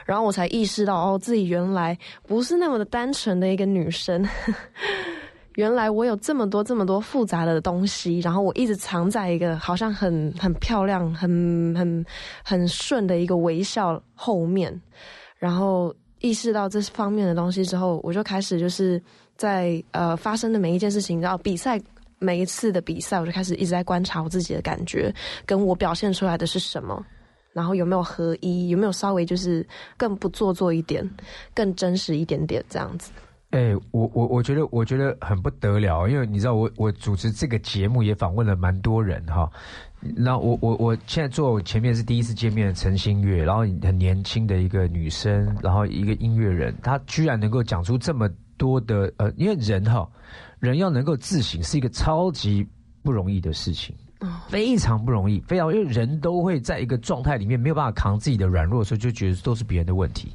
[0.07, 4.27] 然后我才意识到，哦，自己原来不是那么的单纯的一个女生。
[5.57, 12.05] 原来我有这么多这么多复杂的东西，然后我一直藏在一个好像很很漂亮、很很
[12.43, 14.81] 很顺的一个微笑后面，
[15.39, 19.01] 然后意识到这方面的东西之后，我就开始就是
[19.37, 21.81] 在呃发生的每一件事情，然后比赛
[22.25, 25.15] 每一次的比赛，我就开始一直在观察我自己的感觉，
[25.45, 27.05] 跟我表现出来的是什么，
[27.53, 29.67] 然后有没有合一，有没有稍微就是
[29.97, 31.09] 更不做作一点，
[31.55, 33.13] 更真实一点点这样子。
[33.51, 39.49] 哎、我我我觉得我觉得很不得了，因为你知道我我主持这个节目也访问了蛮多人哈。
[40.01, 50.05] 那我我我现在坐前面是第一次见面的陈星月，然后很年轻的一个女生，然后一个音乐人，她居然能够讲出这么多的呃，因为人哈
[50.65, 52.67] 人要能够自省是一个超级
[53.03, 53.95] 不容易的事情。
[54.49, 60.33] 非常不容易，非常因为人都会在一个状态里面没有办法扛自己的软弱的时候，就觉得都是别人的问题。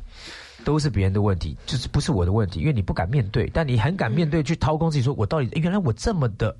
[0.65, 6.53] 都是别人的问题，就是不是我的问题，因为你不敢面对，但你很敢面对，去掏空自己，说我到底原来我这么的，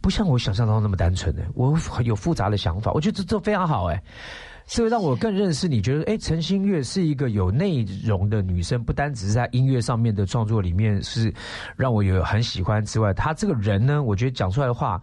[0.00, 4.02] 不像我想象当中那么单纯的，我有复杂的想法，我觉得这这非常好哎，
[4.66, 11.32] 这会让我更认识你，觉得哎，陈星月是一个有内容的女生，不单只是在音乐上面的创作里面是
[11.76, 15.00] 让我有很喜欢之外，她这个人呢，我觉得讲出来的话。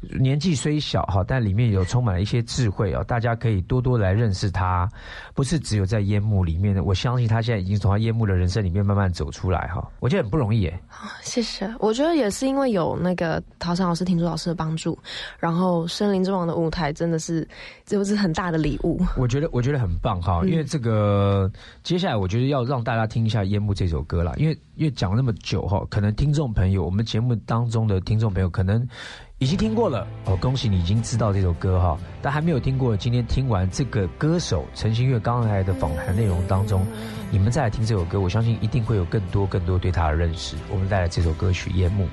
[0.00, 4.88] 年纪虽小哈，但里面有充满了一些智慧哦，大家可以多多来认识他，
[5.34, 6.84] 不是只有在烟幕里面的。
[6.84, 10.78] 我相信他现在已经从他烟幕的人生里面慢慢走出来哈，我觉得很不容易耶。
[11.22, 14.96] 谢谢，我觉得也是因为有那个陶山老师、听珠老师的帮助，
[15.38, 17.46] 然后《森林之王》的舞台真的是
[17.84, 19.00] 就是很大的礼物。
[19.16, 21.50] 我觉得我觉得很棒哈，因为这个
[21.82, 28.86] 接下来我觉得要让大家听一下《烟幕》这首歌啦，因为因为讲了那么久哈，可能听众朋友，我们节目当中的听众朋友可能。
[29.38, 32.96] 已经听过了哦，恭喜你已经知道这首歌哈，但还没有听过。
[32.96, 36.86] 今天听完这个歌手陈星月刚才的访谈内容当中，
[37.30, 40.56] 你们再来听这首歌，我相信一定会有更多更多对他的认识。
[40.70, 42.04] 我们带来这首歌曲《夜幕》。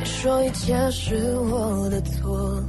[0.00, 2.60] 你说一切是我的错，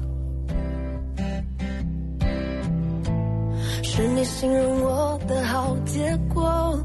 [3.81, 6.79] 是你信任我的好结果。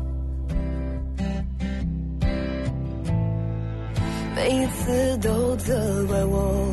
[4.42, 6.66] 每一次都责怪我，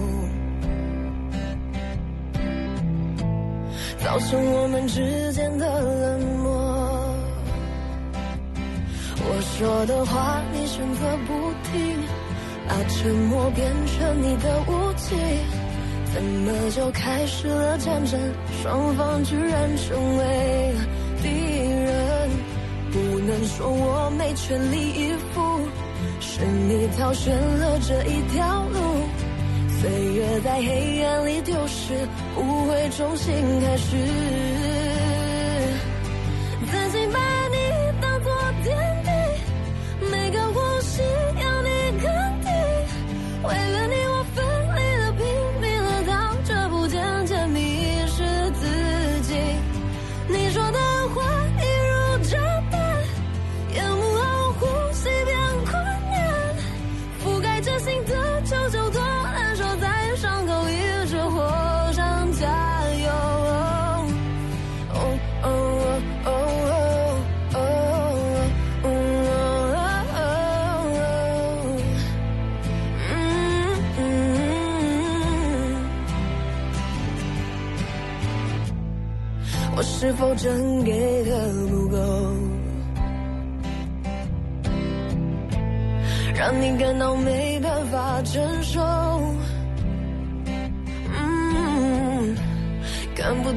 [4.01, 6.49] 造成我们之间的冷漠。
[9.19, 11.33] 我说的话你选择不
[11.69, 11.99] 听，
[12.69, 15.17] 把沉默变成你的武器，
[16.13, 18.17] 怎么就开始了战争？
[18.63, 20.73] 双方居然成为
[21.21, 21.27] 敌
[21.83, 22.29] 人，
[22.93, 25.59] 不能说我没全力以赴。
[26.19, 28.79] 是你挑选了这一条路，
[29.79, 31.93] 岁月在黑暗里丢失，
[32.35, 34.86] 不会重新开始。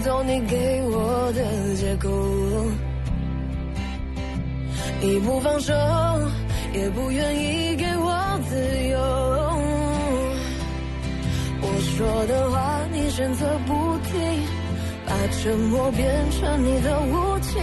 [0.02, 2.08] 走你给我的借口，
[5.00, 5.72] 你不放手，
[6.72, 8.54] 也不愿意给我自
[8.88, 8.98] 由。
[11.62, 14.14] 我说的话，你选择不听。
[15.06, 17.58] 把沉默变成你的武器，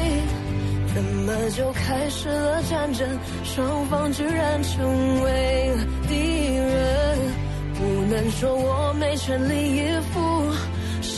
[0.93, 3.07] 怎么就开始了战争？
[3.45, 5.71] 双方居然成为
[6.09, 7.17] 敌人，
[7.75, 10.19] 不能说我没全力以赴，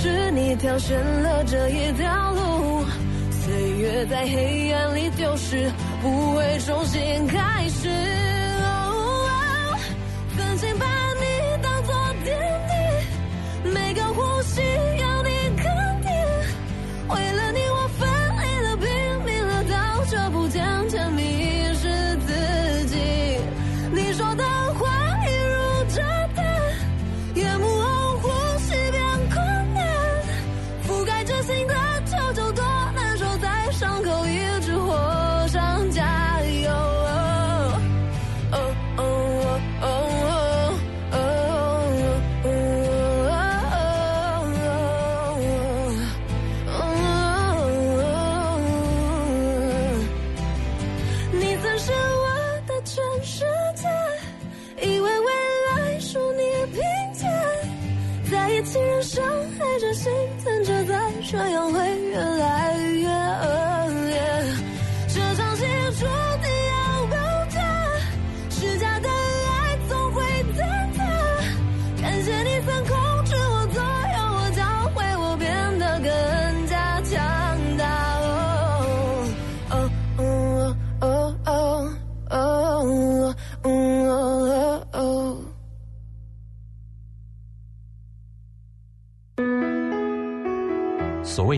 [0.02, 2.86] 是你挑选了这一条路，
[3.32, 5.70] 岁月在黑暗里丢失，
[6.02, 8.09] 不会重新开始。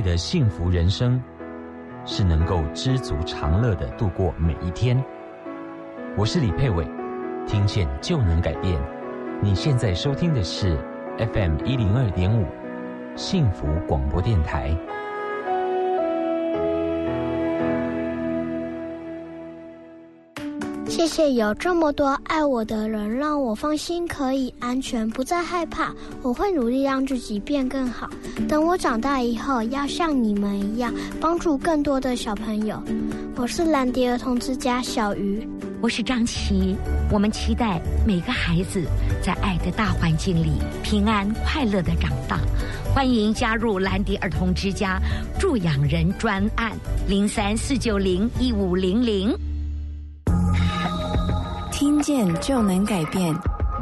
[0.02, 1.22] 的幸福人生，
[2.06, 5.02] 是能够知足常乐的度过每一天。
[6.18, 6.86] 我是李佩伟，
[7.48, 8.82] 听见就能改变。
[9.42, 10.78] 你现在收听的是
[11.18, 12.46] FM 一零二点五
[13.16, 14.76] 幸福广播电台。
[21.12, 25.94] 谢有这么多爱我的人，让我放心，可以安全，不再害怕。
[26.22, 28.10] 我会努力让自己变更好。
[28.48, 32.82] 等我长大以后，要像你们一样，帮助更多的小朋友。
[33.36, 35.46] 我是蓝迪儿童之家小鱼，
[35.82, 36.78] 我是张琪。
[37.12, 38.82] 我们期待每个孩子
[39.22, 42.40] 在爱的大环境里平安快乐的长大。
[42.96, 44.98] 欢迎加入蓝迪儿童之家
[45.38, 46.72] 助养人专案
[47.06, 49.38] 零三四九零一五零零。
[52.02, 53.32] 听见就能改变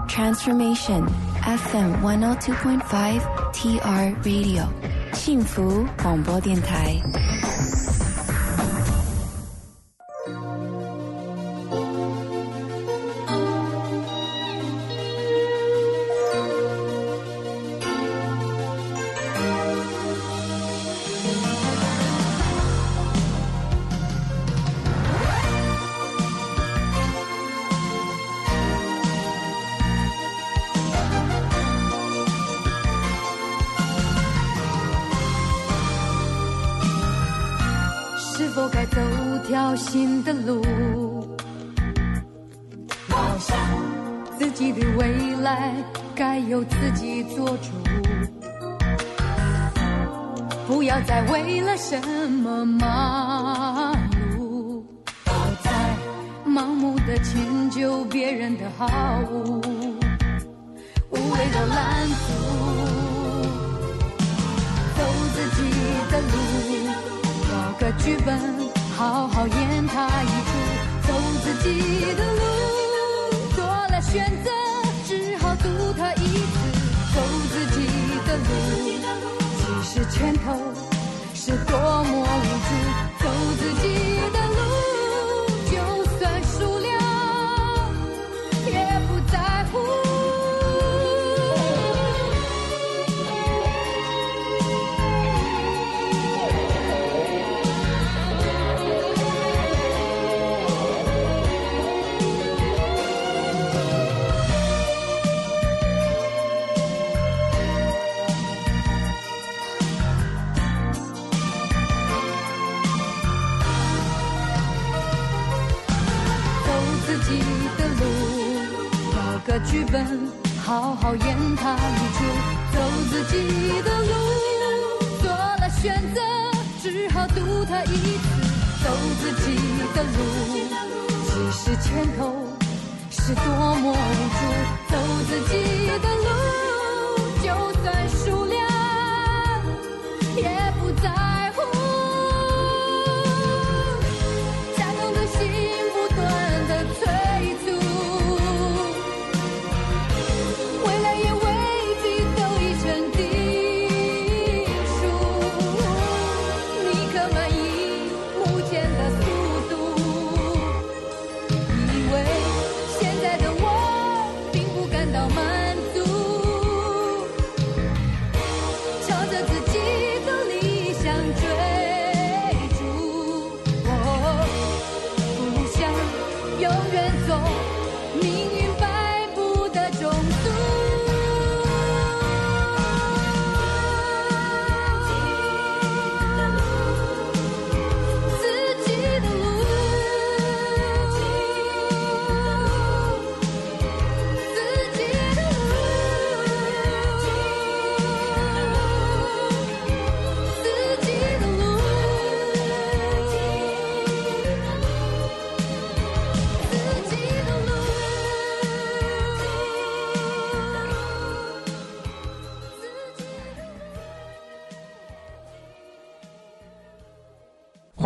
[0.06, 1.06] ，Transformation
[1.42, 3.22] FM 102.5
[3.54, 4.64] TR Radio
[5.14, 6.98] 幸福广播电台。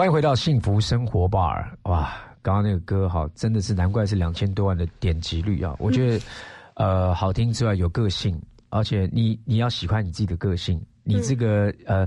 [0.03, 1.65] 欢迎回到幸福生活 bar。
[1.83, 5.73] 哇，刚刚那个歌哈，真的是难怪是两千多万的点击率啊！
[5.79, 6.25] 我觉得，
[6.73, 8.37] 呃，好听之外有个性，
[8.67, 12.05] 而且你你要喜欢你自己的个性，你这个、呃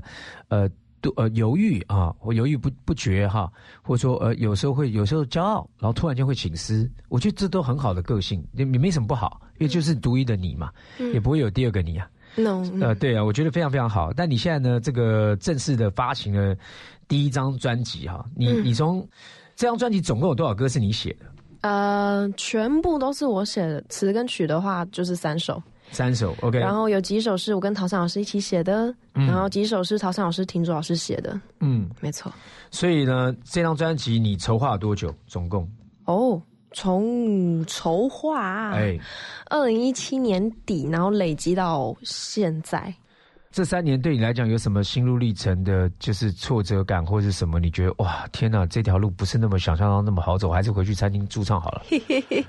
[0.48, 0.68] 呃
[1.00, 12.06] 都呃犹豫啊，我犹豫不不决哈，或者说呃有时候会有时候骄傲，然后突然间会醒思，我觉得这都很好的个性，也也没什么不好，因为就是独一的你嘛，嗯也不会有第二个你啊。
[12.38, 14.12] no，呃，对啊，我觉得非常非常好。
[14.12, 16.54] 但你现在呢，这个正式的发行了
[17.08, 19.06] 第一张专辑哈，你、嗯你从
[19.54, 21.26] 这张专辑总共有多少歌是你写的？
[21.62, 26.58] 呃，全部都是我写的，词跟曲的话就是三首，三首，OK。
[26.58, 32.30] 然后有几首是我跟陶山老师一起写的，嗯然后几首是陶山老师、婷竹老师写的，嗯，没错。
[32.70, 35.12] 所以呢，这张专辑你筹划了多久？
[35.26, 35.68] 总共？
[36.04, 36.40] 哦，
[36.72, 38.96] 从筹划啊，哎，
[39.46, 42.94] 二零一七年底，然后累积到现在，
[43.56, 47.58] 这三年对你来讲有什么心路历程的，就是挫折感或是什么？
[47.58, 51.82] 你觉得哇，天哪，这条路不是那么想象中那么好走，还是回去餐厅驻唱好了？
[51.88, 52.44] 嘿嘿嘿，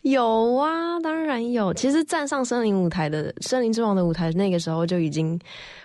[0.00, 1.74] 有啊，当然有。
[1.74, 5.38] 其实站上森林舞台的森林之王的舞台，那个时候就已经，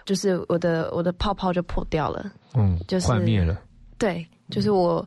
[0.05, 2.31] 就是我的我的泡泡就破掉了。
[2.53, 3.59] 嗯，就是幻灭了。
[3.97, 5.05] 对，就是我，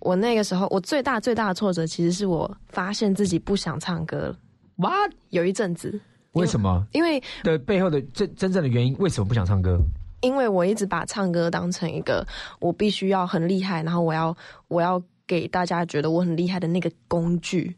[0.00, 4.36] 我那个时候我最大最大的挫折，其实是我发现自己不想唱歌了。
[4.76, 5.12] What？
[5.28, 6.00] 有一阵子，
[6.38, 6.86] 为什么？
[6.92, 9.78] 因为的背后的真真正的原因，为什么不想唱歌？
[10.20, 12.26] 因为我一直把唱歌当成一个
[12.58, 14.36] 我必须要很厉害，然后我要
[14.66, 17.76] 我要给大家觉得我很厉害的那个工具，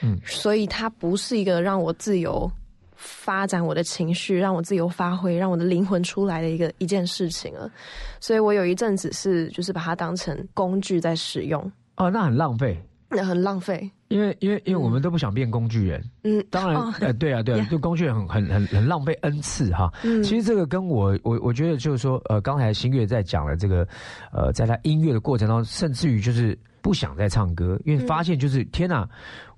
[0.00, 2.50] 嗯，所以它不是一个让我自由
[2.94, 7.70] 发展我的情绪，让我自由发挥，让我的灵魂出来的一个一件事情了。
[8.18, 11.60] 所以我有一阵子是就是把它当成工具在使用，
[11.96, 12.82] 哦，那很浪费。
[13.10, 13.90] 那很浪费。
[14.08, 19.92] 因为因为因为我们都不想变工具人，嗯，当然，哦呃，对啊，对啊，就工具人很很很很浪费恩赐哈。
[20.02, 20.22] 嗯。
[20.22, 23.86] 其实这个跟我我我觉得就是说，呃，刚才新月在讲了这个，
[24.32, 29.06] 呃，在他音乐的过程当中，甚至于就是不想再唱歌，因为发现就是、天哪，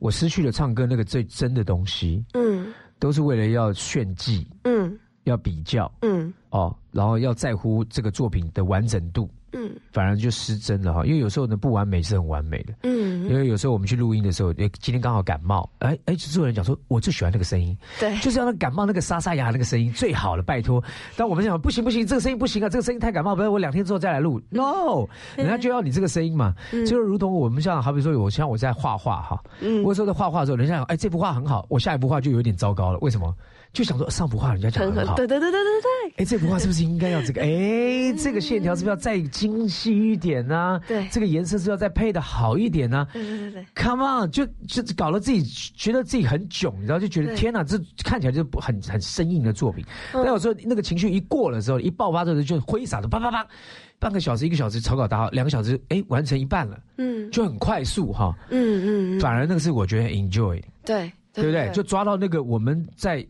[0.01, 2.66] 我失去了唱歌那个最真的东西，嗯。
[2.98, 4.98] 都是为了要炫技，嗯。
[5.24, 6.32] 要比较嗯。
[6.48, 11.05] 哦，然后要在乎这个作品的完整度，嗯反而就失真了哈。
[11.05, 12.74] 因为有时候呢，不完美是很完美的。
[12.82, 20.82] 嗯因嗯，为有时候我们去录音的时候，诶，今天刚好感冒，哎哎，制作人讲说，我最喜欢那个声音，对，就是要那感冒那个沙沙哑那个声音最好了，拜托。
[21.16, 24.40] 但我们想不行不行，这个声音不行啊，这个声音太感冒，不然我两天之后再来录。
[24.51, 33.34] No，人家就要你这个声音嘛，就是如同我们像好比说，我像我在画画哈，嗯我有时候在画画的时候，人家讲，哎，这幅画很好，我下一幅画就有点糟糕了，为什么？
[33.72, 37.40] 就想说上幅画人家讲很很好，对对对对对对，哎，这幅画是不是应该要这个？
[37.42, 41.06] 哎，这个线条是不是要再精细一点呢、对。
[41.10, 45.42] 这个颜色是不是要再配的好一点呢、对对对对，Come on，就就搞得自己
[45.76, 49.84] 觉得自己很囧，你知道，就觉得天哪，这看起来就很很生硬的作品。
[50.14, 50.22] 嗯。
[50.24, 53.46] 但有时候那个情绪一过了之后，一爆发之后就挥洒的啪啪啪，
[54.00, 57.30] 半个小时、一个小时草稿打好，两个小时哎完成一半了，嗯。
[57.30, 58.34] 就很快速哈。
[58.50, 61.70] 嗯嗯嗯，反而那个是我觉得很 enjoy，对对不对？
[61.72, 63.26] 就抓到那个我们在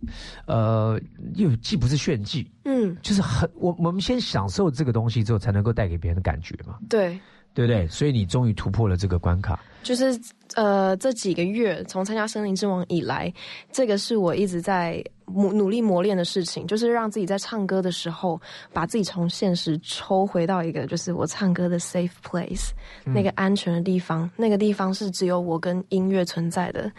[0.47, 1.01] 呃，
[1.35, 7.19] 又既不是炫技，嗯就是很我我们先享受这个东西之后，才能够带给别人的感觉嘛，对。
[7.53, 7.85] 对不对？
[7.89, 9.59] 所以你终于突破了这个关卡。
[9.83, 10.19] 就是
[10.55, 13.33] 呃，这几个月从参加森林之王以来，
[13.73, 18.41] 这个是我一直在努努力磨练的事情，就是让自己在唱歌的时候，
[18.73, 22.71] 把自己从现实抽回到一个就是我唱歌的 safe place，、
[23.05, 26.91] 那个安全的地方，那个地方是只有我跟音乐存在的，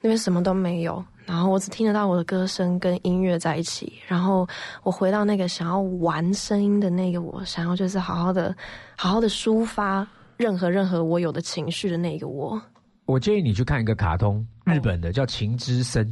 [0.00, 1.02] 那边什么都没有。
[1.24, 4.48] 然后我只听得到我的歌声跟音乐在一起，然后
[4.82, 8.54] 我回到那个想要玩声音的那个我，想要就是好好的、
[8.96, 10.06] 好好的抒发
[10.38, 12.60] 任何任何我有的情绪的那个我。
[13.04, 16.04] 我建议你去看一个卡通，日本的叫《情之声》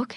[0.00, 0.16] OK，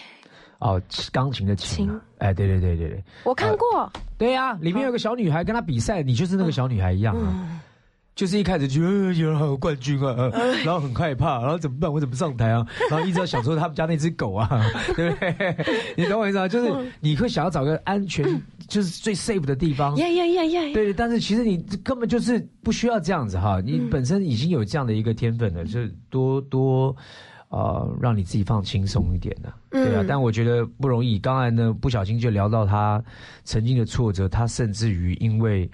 [0.59, 7.33] 哦，钢琴的琴啊，哎，对对对对对，我看过，对呀、里面有个小女孩跟她比赛，你就是那个小女孩一样啊。
[7.33, 7.59] 嗯
[8.15, 11.91] 就是一开始就呃有人还有冠军啊，呃然后很害怕，然后怎么办？
[11.91, 12.65] 我怎么上台啊？
[12.89, 14.47] 然后一直要想说他们家那只狗啊，
[14.95, 15.57] 对不对？
[15.97, 16.47] 你懂我意思啊？
[16.47, 18.23] 就是你会想要找个安全，
[18.67, 19.95] 就是最 safe 的地方。
[19.95, 26.95] 耶耶耶耶，对，但是其实你根本就是不需要这样子哈，你本身已经有这样的一个天分了，就是多多
[27.49, 30.05] 呃让你自己放轻松一点呢、对啊嗯。
[30.07, 33.03] 但我觉得不容易，刚才呢不小心就聊到他
[33.43, 35.67] 曾经的挫折，他甚至于因为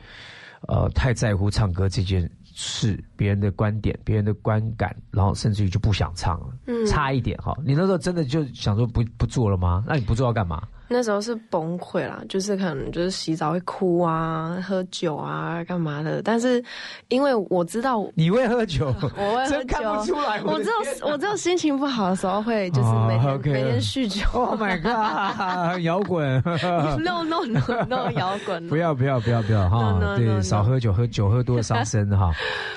[0.68, 7.58] 呃太在乎唱歌这件事，别人的观点、别人的观感，然后甚至于就不想唱了，嗯差一点哈。
[7.66, 9.84] 你那时候真的就想说不不做了吗？
[9.88, 10.68] 那你不做要干嘛？
[10.90, 16.22] 那时候是崩溃啦，就是可能就是洗澡会哭啊，喝酒啊，干嘛的。
[16.22, 16.64] 但是
[17.10, 24.26] 因为我知道你会喝酒， 我会喝真看不酒出来我的我只有我只有心情不好的时候会就是每天、每天酗酒。
[24.34, 26.42] Oh my god，摇滚
[27.04, 28.68] no no no no 摇滚。
[28.68, 32.32] 不要不要不要不要哈 No, no, 对 no, 少喝酒，喝酒喝多了伤身哈。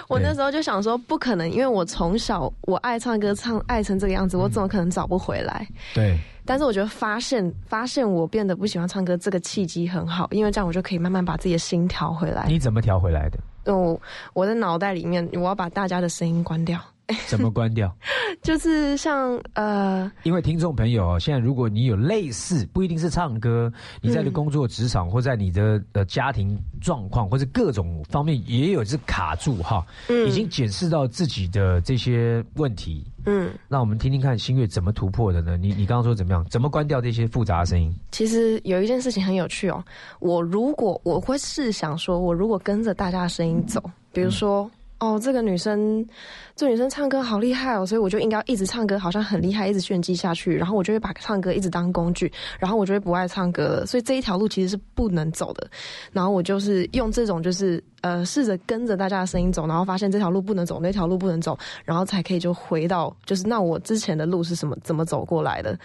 [0.08, 5.66] 我那时候就想说，不可能，因为我从小我爱唱歌，唱爱成这个样子，我怎么可能找不回来？
[5.94, 12.47] 对，但是我觉得发现发现我变得不喜欢唱歌这个契机很好，因为这样我就可以慢慢把自己的心调回来。
[12.49, 13.38] 你怎么调回来的？
[13.72, 14.01] 我
[14.32, 16.80] 我的脑袋里面，我要把大家的声音关掉，
[17.28, 17.95] 怎么关掉？
[18.43, 33.07] 就是像呃，因为听众朋友，现在如果你有类似，不一定是唱歌，你在你的工作职场、或在你的呃家庭状况，或者各种方面也有是卡住哈，嗯已经检视到自己的这些问题。
[33.26, 35.57] 嗯，那我们听听看新月怎么突破的呢？
[35.57, 36.45] 你你刚刚说怎么样？
[36.51, 37.95] 怎么关掉这些复杂的声音？
[38.11, 39.84] 其实有一件事情很有趣哦。
[40.18, 43.80] 我如果我会试想说，我如果跟着大家的声音走，
[44.12, 44.68] 比如说。
[45.03, 46.07] 哦，这个女生，
[46.55, 53.84] 这女生唱歌好厉害哦，所以我就应该一直唱歌，好像很厉害，一直炫技下去，然后我就会把唱歌一直当工具，然后我就会不爱唱歌了。
[53.84, 55.68] 所以这一条路其实是不能走的。
[56.12, 65.76] 然后我就是用这种，就是呃，试着跟着大家的声音走，然后发现这条路不能走，那条路不能走，然后才可以就回到，就是那我之前的路是什么，怎么走过来的，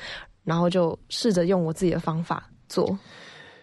[0.43, 2.95] 然后就试着用我自己的方法做。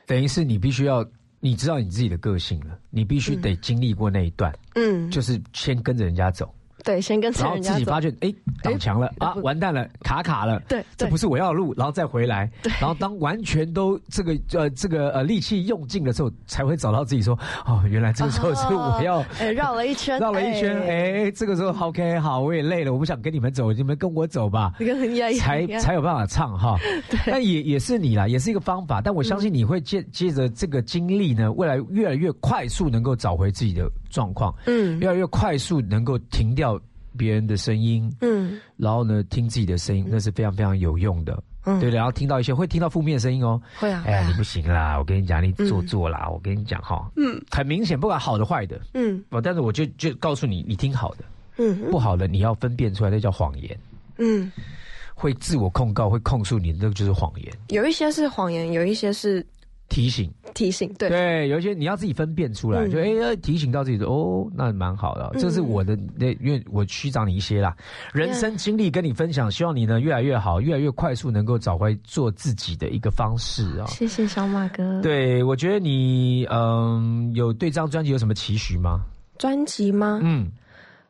[0.05, 1.07] 等于是你必须要，
[1.45, 6.51] 你知道你自己的个性了，你必须得经历过那一段，嗯，就是先跟着人家走。
[6.85, 8.33] 对，先跟着然后自己发觉，哎，
[8.63, 17.35] 挡墙了啊，完蛋了，卡卡了，对，这不是我要的路，然后再回来，然后当完全都这个呃这个呃力气用尽的时候，才会找到自己说，
[17.67, 19.25] 哦，原来这个时候是我要
[19.55, 24.73] 绕了一圈，绕了一圈，哎，这个时候 OK 好，我也累了，我不想跟你们走，你们跟我走吧，
[25.41, 26.79] 才才有办法唱哈。
[27.27, 34.99] 那也也是你啦，也是一个方法，但我相信你会借借着这个经历呢，未来越来越快速能够找回自己的状况，嗯。
[35.01, 36.81] 越来越快速能够停掉
[37.19, 38.61] 别人的声音，嗯。
[38.77, 41.43] 然后呢听自己的声音，那是非常非常有用的。
[41.65, 41.81] 嗯。
[41.81, 44.97] 对，然后听到一些会听到负面声音哦，会啊，哎呀，你不行啦！
[44.97, 46.29] 我跟你讲，你做作啦！
[46.31, 47.43] 我跟你讲哈，嗯。
[47.51, 49.23] 很明显，不管好的坏的，嗯。
[49.31, 51.25] 哦，但是我就就告诉你，你听好的，
[51.59, 51.91] 嗯。
[51.91, 53.77] 不好的你要分辨出来，那叫谎言。
[54.19, 54.53] 嗯，
[55.15, 57.53] 会自我控告，会控诉你，那个就是谎言。
[57.69, 59.45] 有一些是谎言，有一些是
[59.89, 67.77] 提醒，提醒，对对，有一些你要自己分辨出来，嗯就哎、要提醒到自己说，哦，那蛮好的，嗯这是我的，那因为我虚长你一些啦，
[68.13, 73.87] 人生经历跟你分享，希望你呢越来越好，越来越快速能够找回做自己的一个方式啊。
[73.87, 75.01] 谢谢小马哥。
[75.03, 79.03] 对，我觉得你嗯，有对这张专辑有什么期许吗？
[79.39, 80.21] 专辑吗？
[80.23, 80.51] 嗯，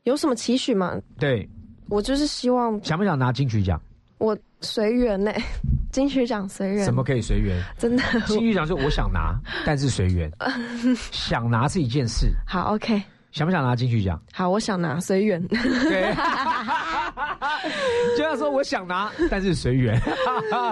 [0.02, 1.00] 有什么期许吗？
[1.18, 1.48] 对，
[1.88, 3.80] 我就是希望想不想拿金曲奖？
[4.18, 5.32] 我随缘呢，
[5.90, 6.84] 金曲奖随缘。
[6.84, 7.60] 什么可以随缘？
[7.78, 8.02] 真的？
[8.26, 10.30] 金曲奖说我想拿， 但是随缘，
[11.10, 12.30] 想拿是一件事。
[12.46, 13.02] 好，OK，
[13.32, 14.20] 想不想拿金曲奖？
[14.32, 15.42] 好，我想拿随缘。
[15.48, 16.14] 对，
[18.16, 20.00] 就要说我想拿，但是随缘。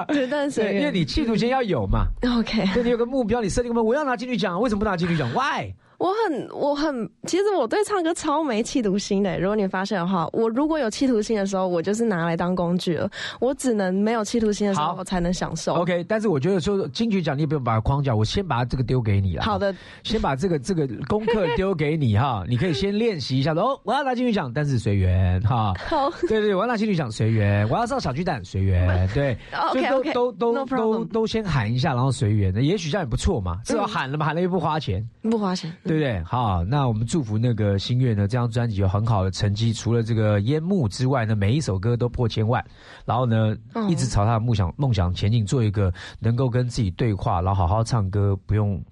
[0.09, 2.07] 对，但是随对，缘因为你企图心要有嘛。
[2.39, 5.73] OK，对，你有个目标，你设定个目标，我要拿金曲奖，为什么不拿金曲奖？Why？
[6.03, 9.39] 我很我很，其实我对唱歌超没企图心的。
[9.39, 13.09] 如果你发现的话，我如果有企图心的时候，我就是拿来当工具了。
[13.39, 15.75] 我只能没有企图心的时候，我才能享受。
[15.75, 19.45] OK，但是我觉得说金曲奖你也不用把它框架，我先把这个丢给你了。
[19.45, 19.73] 好的，
[20.03, 23.53] 先把这个这个功课丢给你哈， 你可以先练习一下。
[23.53, 25.73] 哦，我要拿金曲奖，但是随缘哈。
[25.87, 35.09] 好，对对，我要拿金曲奖随缘，我要上小巨蛋随缘， 对，哦就都都都都都先喊一下，然后随缘，也许这样也不错嘛，至少喊了嘛，喊了又不花钱。
[35.31, 36.23] 不花钱，对不对？
[36.25, 42.65] 好，那我们祝福那个新月呢，这张专辑有很好的成绩，除了这个烟幕之外呢，每一首歌都破千万，
[43.05, 48.83] 然后呢，哦一直朝他的梦想梦想前进，做一个能够跟自己对话，然后好好唱歌，不用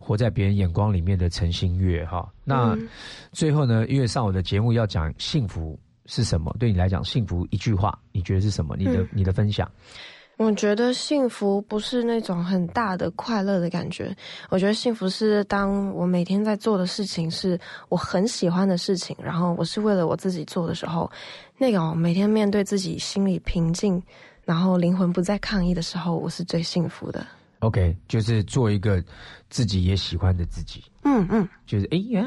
[0.00, 2.28] 活在别人眼光里面的陈星月哈。
[2.44, 2.88] 那、嗯
[3.30, 8.74] 最后呢，因为上我的节目要讲幸福是什么，对你来讲，幸福一句话，你觉得是什么？
[8.76, 9.70] 你的、嗯你的分享？
[10.38, 14.16] 我觉得幸福不是那种很大的快乐的感觉，
[14.50, 17.58] 我觉得幸福是当我每天在做的事情是
[17.88, 21.10] 我很喜欢的事情，然后我是为了我自己做的时候，
[21.58, 24.00] 那种每天面对自己心里平静，
[24.44, 27.26] 然后灵魂不再抗议的时候，我是最幸福的。
[27.58, 29.02] OK，就是做一个
[29.50, 30.84] 自己也喜欢的自己。
[31.02, 32.24] 嗯嗯，就是哎呀，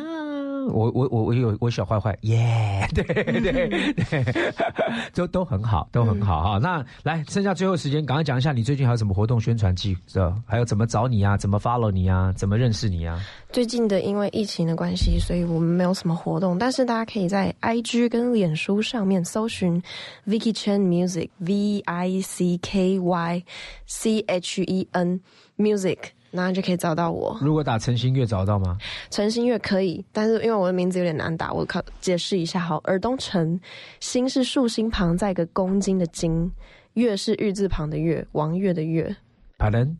[0.71, 4.25] 我我我我有我小坏坏，耶、对对对，
[5.13, 6.57] 都都很好，都很好哈。
[6.57, 13.19] 那来，剩下最后时间，赶快讲一下你最近还有什么活动宣传记的，还有怎么找你啊，怎么 follow 你啊，怎么认识你啊？
[13.51, 19.81] 最近的因为疫情的关系，所以我们没有什么活动，但是大家可以在 IG 跟脸书上面搜寻
[20.27, 23.43] Vicky Chen Music V I C K Y
[23.85, 25.19] C H E N
[25.57, 25.97] Music，
[26.31, 27.37] 然后就可以找到我。
[27.41, 28.77] 如果打陈星月找到吗？
[29.09, 32.77] 陈星月可以，但是因为我的名字有点难打，我考解释一下好。
[32.85, 33.59] 尔东陈，
[33.99, 36.51] 星是竖心旁再一个公斤的斤，
[36.93, 39.15] 月是玉字旁的月，王月的月。
[39.59, 39.95] 好人，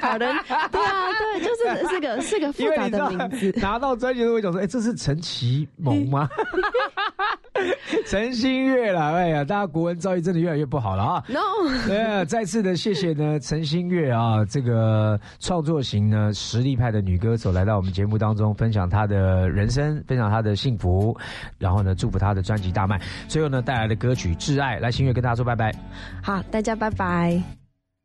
[0.00, 0.32] 好人，
[0.70, 3.52] 对啊，对，就是是个是个复杂的名字。
[3.60, 6.28] 拿到专辑都会讲说，哎、这是陈其萌吗？
[8.06, 11.24] 陈星月啦，哎呀，大家国文造诣真的越来越不好了啊。
[11.28, 11.38] No，
[11.86, 21.16] 对啊，再次的谢谢呢，陈星月啊，这个创作型呢实力派的女歌手来到我们节目当中，分享她的人生，分享她的幸福，
[21.58, 23.00] 然后呢，祝福她的专辑大卖。
[23.28, 25.74] 最后呢，带来的歌曲《挚爱》，来星月跟大家说拜拜。
[26.22, 27.40] 好，大家拜拜。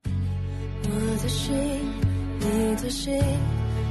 [0.03, 1.55] 我的心，
[2.39, 3.17] 你的心，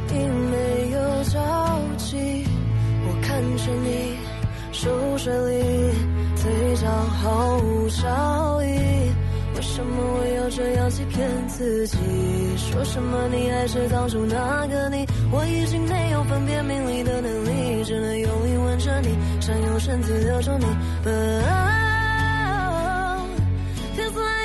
[0.09, 2.45] 并没有着急。
[3.09, 4.36] 我看着你
[4.77, 5.91] 熟睡里，
[6.35, 8.66] 嘴角毫无笑意。
[9.55, 11.97] 为什么我要这样欺骗自己？
[12.59, 15.07] 说什么你还是当初那个你？
[15.33, 20.66] 我已经没有分辨名利的能力，只能用力吻着你，想用身子留住你。
[21.03, 23.24] But oh,
[23.97, 24.36] feels like